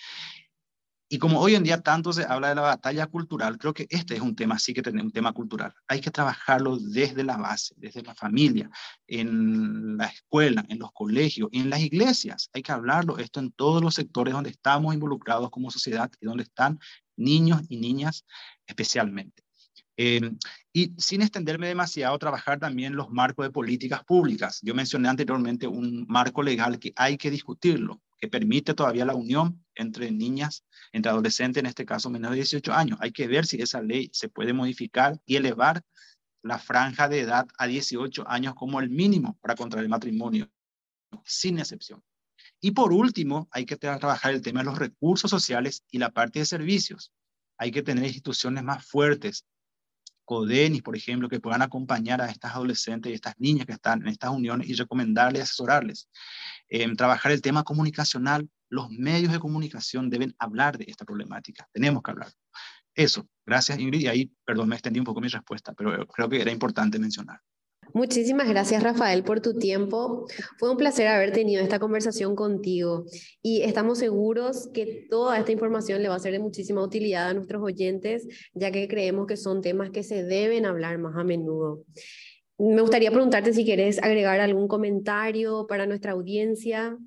y 1.09 1.17
como 1.17 1.39
hoy 1.39 1.55
en 1.55 1.63
día 1.63 1.81
tanto 1.81 2.13
se 2.13 2.25
habla 2.25 2.49
de 2.49 2.55
la 2.55 2.61
batalla 2.61 3.07
cultural, 3.07 3.57
creo 3.57 3.73
que 3.73 3.87
este 3.89 4.13
es 4.13 4.21
un 4.21 4.35
tema, 4.35 4.59
sí 4.59 4.71
que 4.71 4.83
tenemos 4.83 5.07
un 5.07 5.11
tema 5.11 5.33
cultural. 5.33 5.73
Hay 5.87 5.99
que 5.99 6.11
trabajarlo 6.11 6.77
desde 6.77 7.23
la 7.23 7.37
base, 7.37 7.73
desde 7.75 8.03
la 8.03 8.13
familia, 8.13 8.69
en 9.07 9.97
la 9.97 10.05
escuela, 10.05 10.63
en 10.69 10.77
los 10.77 10.91
colegios, 10.91 11.49
en 11.53 11.71
las 11.71 11.79
iglesias. 11.79 12.51
Hay 12.53 12.61
que 12.61 12.71
hablarlo 12.71 13.17
esto 13.17 13.39
en 13.39 13.51
todos 13.51 13.81
los 13.81 13.95
sectores 13.95 14.31
donde 14.31 14.51
estamos 14.51 14.93
involucrados 14.93 15.49
como 15.49 15.71
sociedad 15.71 16.11
y 16.21 16.27
donde 16.27 16.43
están 16.43 16.77
niños 17.17 17.63
y 17.67 17.77
niñas 17.77 18.25
especialmente. 18.67 19.40
Eh, 20.03 20.31
y 20.73 20.95
sin 20.97 21.21
extenderme 21.21 21.67
demasiado, 21.67 22.17
trabajar 22.17 22.57
también 22.57 22.95
los 22.95 23.11
marcos 23.11 23.45
de 23.45 23.51
políticas 23.51 24.03
públicas. 24.03 24.59
Yo 24.63 24.73
mencioné 24.73 25.09
anteriormente 25.09 25.67
un 25.67 26.07
marco 26.09 26.41
legal 26.41 26.79
que 26.79 26.91
hay 26.95 27.19
que 27.19 27.29
discutirlo, 27.29 28.01
que 28.17 28.27
permite 28.27 28.73
todavía 28.73 29.05
la 29.05 29.13
unión 29.13 29.63
entre 29.75 30.09
niñas, 30.09 30.65
entre 30.91 31.11
adolescentes, 31.11 31.61
en 31.61 31.67
este 31.67 31.85
caso 31.85 32.09
menores 32.09 32.31
de 32.31 32.41
18 32.41 32.73
años. 32.73 32.97
Hay 32.99 33.11
que 33.11 33.27
ver 33.27 33.45
si 33.45 33.61
esa 33.61 33.79
ley 33.83 34.09
se 34.11 34.27
puede 34.27 34.53
modificar 34.53 35.21
y 35.27 35.35
elevar 35.35 35.83
la 36.41 36.57
franja 36.57 37.07
de 37.07 37.19
edad 37.19 37.47
a 37.59 37.67
18 37.67 38.27
años 38.27 38.55
como 38.55 38.79
el 38.79 38.89
mínimo 38.89 39.37
para 39.39 39.53
contraer 39.53 39.87
matrimonio, 39.87 40.49
sin 41.23 41.59
excepción. 41.59 42.01
Y 42.59 42.71
por 42.71 42.91
último, 42.91 43.47
hay 43.51 43.67
que 43.67 43.77
trabajar 43.77 44.33
el 44.33 44.41
tema 44.41 44.61
de 44.61 44.65
los 44.65 44.79
recursos 44.79 45.29
sociales 45.29 45.83
y 45.91 45.99
la 45.99 46.09
parte 46.09 46.39
de 46.39 46.45
servicios. 46.47 47.11
Hay 47.59 47.69
que 47.69 47.83
tener 47.83 48.05
instituciones 48.05 48.63
más 48.63 48.83
fuertes, 48.83 49.45
CODENIS, 50.31 50.81
por 50.81 50.95
ejemplo, 50.95 51.27
que 51.27 51.41
puedan 51.41 51.61
acompañar 51.61 52.21
a 52.21 52.29
estas 52.29 52.55
adolescentes 52.55 53.11
y 53.11 53.15
estas 53.15 53.37
niñas 53.37 53.65
que 53.65 53.73
están 53.73 54.01
en 54.01 54.07
estas 54.07 54.31
uniones 54.31 54.69
y 54.69 54.75
recomendarles, 54.75 55.41
asesorarles. 55.41 56.07
Eh, 56.69 56.87
trabajar 56.95 57.33
el 57.33 57.41
tema 57.41 57.65
comunicacional, 57.65 58.49
los 58.69 58.89
medios 58.91 59.33
de 59.33 59.39
comunicación 59.39 60.09
deben 60.09 60.33
hablar 60.39 60.77
de 60.77 60.85
esta 60.87 61.03
problemática, 61.03 61.67
tenemos 61.73 62.01
que 62.01 62.11
hablar. 62.11 62.31
Eso, 62.95 63.27
gracias 63.45 63.77
Ingrid, 63.77 63.99
y 63.99 64.07
ahí, 64.07 64.31
perdón, 64.45 64.69
me 64.69 64.75
extendí 64.75 64.99
un 64.99 65.05
poco 65.05 65.19
mi 65.19 65.27
respuesta, 65.27 65.73
pero 65.73 66.07
creo 66.07 66.29
que 66.29 66.41
era 66.41 66.51
importante 66.51 66.97
mencionar. 66.97 67.41
Muchísimas 67.93 68.47
gracias 68.47 68.83
Rafael 68.83 69.23
por 69.23 69.41
tu 69.41 69.57
tiempo. 69.57 70.25
Fue 70.57 70.71
un 70.71 70.77
placer 70.77 71.07
haber 71.07 71.31
tenido 71.33 71.61
esta 71.61 71.79
conversación 71.79 72.35
contigo 72.35 73.05
y 73.41 73.63
estamos 73.63 73.97
seguros 73.97 74.69
que 74.73 75.07
toda 75.09 75.37
esta 75.37 75.51
información 75.51 76.01
le 76.01 76.09
va 76.09 76.15
a 76.15 76.19
ser 76.19 76.31
de 76.31 76.39
muchísima 76.39 76.81
utilidad 76.81 77.29
a 77.29 77.33
nuestros 77.33 77.61
oyentes, 77.61 78.27
ya 78.53 78.71
que 78.71 78.87
creemos 78.87 79.27
que 79.27 79.35
son 79.35 79.61
temas 79.61 79.89
que 79.89 80.03
se 80.03 80.23
deben 80.23 80.65
hablar 80.65 80.99
más 80.99 81.17
a 81.17 81.23
menudo. 81.23 81.83
Me 82.57 82.81
gustaría 82.81 83.11
preguntarte 83.11 83.53
si 83.53 83.65
quieres 83.65 84.01
agregar 84.01 84.39
algún 84.39 84.67
comentario 84.67 85.65
para 85.67 85.85
nuestra 85.85 86.13
audiencia. 86.13 86.97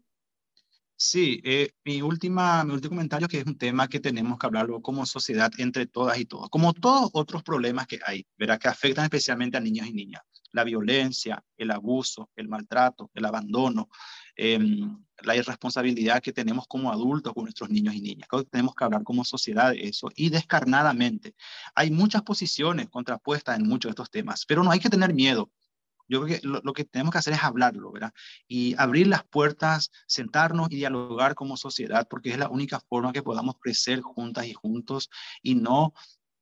Sí, 0.96 1.40
eh, 1.44 1.70
mi, 1.84 2.02
última, 2.02 2.62
mi 2.64 2.74
último 2.74 2.96
comentario 2.96 3.28
que 3.28 3.38
es 3.38 3.46
un 3.46 3.56
tema 3.56 3.88
que 3.88 4.00
tenemos 4.00 4.38
que 4.38 4.46
hablarlo 4.46 4.80
como 4.82 5.06
sociedad 5.06 5.50
entre 5.58 5.86
todas 5.86 6.18
y 6.18 6.24
todos, 6.24 6.48
como 6.50 6.72
todos 6.72 7.10
otros 7.14 7.42
problemas 7.42 7.86
que 7.86 8.00
hay, 8.04 8.26
verá 8.36 8.58
que 8.58 8.68
afectan 8.68 9.04
especialmente 9.04 9.56
a 9.56 9.60
niños 9.60 9.86
y 9.86 9.92
niñas 9.92 10.22
la 10.54 10.62
violencia, 10.62 11.44
el 11.56 11.72
abuso, 11.72 12.30
el 12.36 12.48
maltrato, 12.48 13.10
el 13.12 13.24
abandono, 13.24 13.88
em, 14.36 15.04
la 15.24 15.36
irresponsabilidad 15.36 16.22
que 16.22 16.32
tenemos 16.32 16.66
como 16.68 16.92
adultos 16.92 17.34
con 17.34 17.44
nuestros 17.44 17.70
niños 17.70 17.94
y 17.94 18.00
niñas. 18.00 18.28
Tenemos 18.50 18.74
que 18.74 18.84
hablar 18.84 19.02
como 19.02 19.24
sociedad 19.24 19.72
de 19.72 19.88
eso 19.88 20.10
y 20.14 20.30
descarnadamente. 20.30 21.34
Hay 21.74 21.90
muchas 21.90 22.22
posiciones 22.22 22.88
contrapuestas 22.88 23.58
en 23.58 23.66
muchos 23.66 23.88
de 23.88 23.90
estos 23.90 24.10
temas, 24.10 24.46
pero 24.46 24.62
no 24.62 24.70
hay 24.70 24.78
que 24.78 24.88
tener 24.88 25.12
miedo. 25.12 25.50
Yo 26.06 26.22
creo 26.22 26.40
que 26.40 26.46
lo, 26.46 26.60
lo, 26.62 26.72
que 26.72 26.84
tenemos 26.84 27.12
que 27.12 27.18
hacer 27.18 27.32
es 27.32 27.42
hablarlo, 27.42 27.90
¿verdad? 27.90 28.12
Y 28.46 28.74
abrir 28.78 29.08
las 29.08 29.24
puertas, 29.24 29.90
sentarnos 30.06 30.68
y 30.70 30.76
dialogar 30.76 31.34
como 31.34 31.56
sociedad, 31.56 32.06
porque 32.08 32.30
es 32.30 32.38
la 32.38 32.48
única 32.48 32.78
forma 32.78 33.12
que 33.12 33.22
podamos 33.22 33.56
crecer 33.58 34.02
juntas 34.02 34.46
y 34.46 34.52
juntos 34.52 35.10
y 35.42 35.56
no 35.56 35.94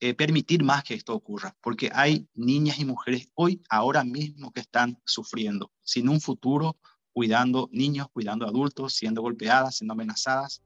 eh, 0.05 0.15
permitir 0.15 0.65
más 0.65 0.83
que 0.83 0.95
esto 0.95 1.15
ocurra, 1.15 1.55
porque 1.61 1.89
hay 1.95 2.27
niñas 2.35 2.81
y 2.81 2.85
mujeres 2.85 3.29
hoy, 3.35 3.63
ahora 3.71 4.03
mismo, 4.03 4.51
que 4.51 4.59
están 4.59 5.01
sufriendo, 5.05 5.71
sin 5.85 6.09
un 6.09 6.21
futuro, 6.21 6.77
cuidando 7.13 7.69
niños, 7.71 8.09
cuidando 8.13 8.45
adultos, 8.45 8.95
siendo 8.95 9.23
golpeadas, 9.23 9.77
siendo 9.77 9.93
amenazadas 9.93 10.61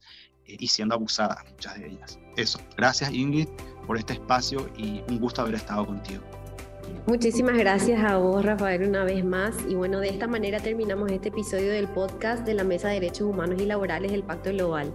eh, 0.46 0.56
y 0.58 0.68
siendo 0.68 0.94
abusadas, 0.94 1.44
muchas 1.50 1.78
de 1.78 1.86
ellas. 1.86 2.18
Eso, 2.38 2.58
gracias 2.78 3.12
Ingrid 3.12 3.48
por 3.86 3.98
este 3.98 4.14
espacio 4.14 4.70
y 4.78 5.02
un 5.06 5.20
gusto 5.20 5.42
haber 5.42 5.56
estado 5.56 5.84
contigo. 5.84 6.22
Muchísimas 7.06 7.58
gracias 7.58 8.02
a 8.02 8.16
vos, 8.16 8.42
Rafael, 8.42 8.88
una 8.88 9.04
vez 9.04 9.22
más. 9.22 9.54
Y 9.68 9.74
bueno, 9.74 10.00
de 10.00 10.08
esta 10.08 10.26
manera 10.26 10.60
terminamos 10.60 11.12
este 11.12 11.28
episodio 11.28 11.72
del 11.72 11.88
podcast 11.88 12.46
de 12.46 12.54
la 12.54 12.64
Mesa 12.64 12.88
de 12.88 12.94
Derechos 12.94 13.28
Humanos 13.28 13.60
y 13.60 13.66
Laborales 13.66 14.12
del 14.12 14.22
Pacto 14.22 14.50
Global. 14.50 14.94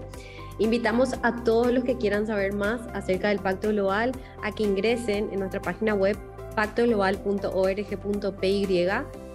Invitamos 0.61 1.15
a 1.23 1.43
todos 1.43 1.73
los 1.73 1.83
que 1.83 1.97
quieran 1.97 2.27
saber 2.27 2.53
más 2.53 2.81
acerca 2.93 3.29
del 3.29 3.39
Pacto 3.39 3.69
Global 3.69 4.11
a 4.43 4.51
que 4.51 4.61
ingresen 4.61 5.29
en 5.31 5.39
nuestra 5.39 5.59
página 5.59 5.95
web 5.95 6.15
pactoglobal.org.py 6.55 8.89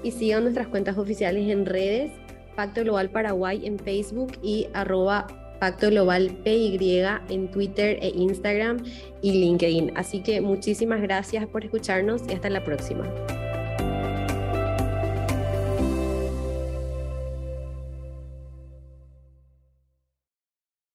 y 0.05 0.11
sigan 0.13 0.45
nuestras 0.45 0.69
cuentas 0.69 0.97
oficiales 0.97 1.51
en 1.51 1.67
redes, 1.67 2.13
Pacto 2.55 2.83
Global 2.83 3.11
Paraguay 3.11 3.67
en 3.67 3.77
Facebook 3.77 4.35
y 4.41 4.69
arroba 4.73 5.27
Pacto 5.59 5.89
Global 5.89 6.31
PY 6.45 7.03
en 7.29 7.51
Twitter 7.51 7.99
e 8.01 8.11
Instagram 8.11 8.85
y 9.21 9.33
LinkedIn. 9.33 9.95
Así 9.97 10.23
que 10.23 10.41
muchísimas 10.41 11.03
gracias 11.03 11.45
por 11.49 11.65
escucharnos 11.65 12.23
y 12.29 12.35
hasta 12.35 12.51
la 12.51 12.63
próxima. 12.63 13.05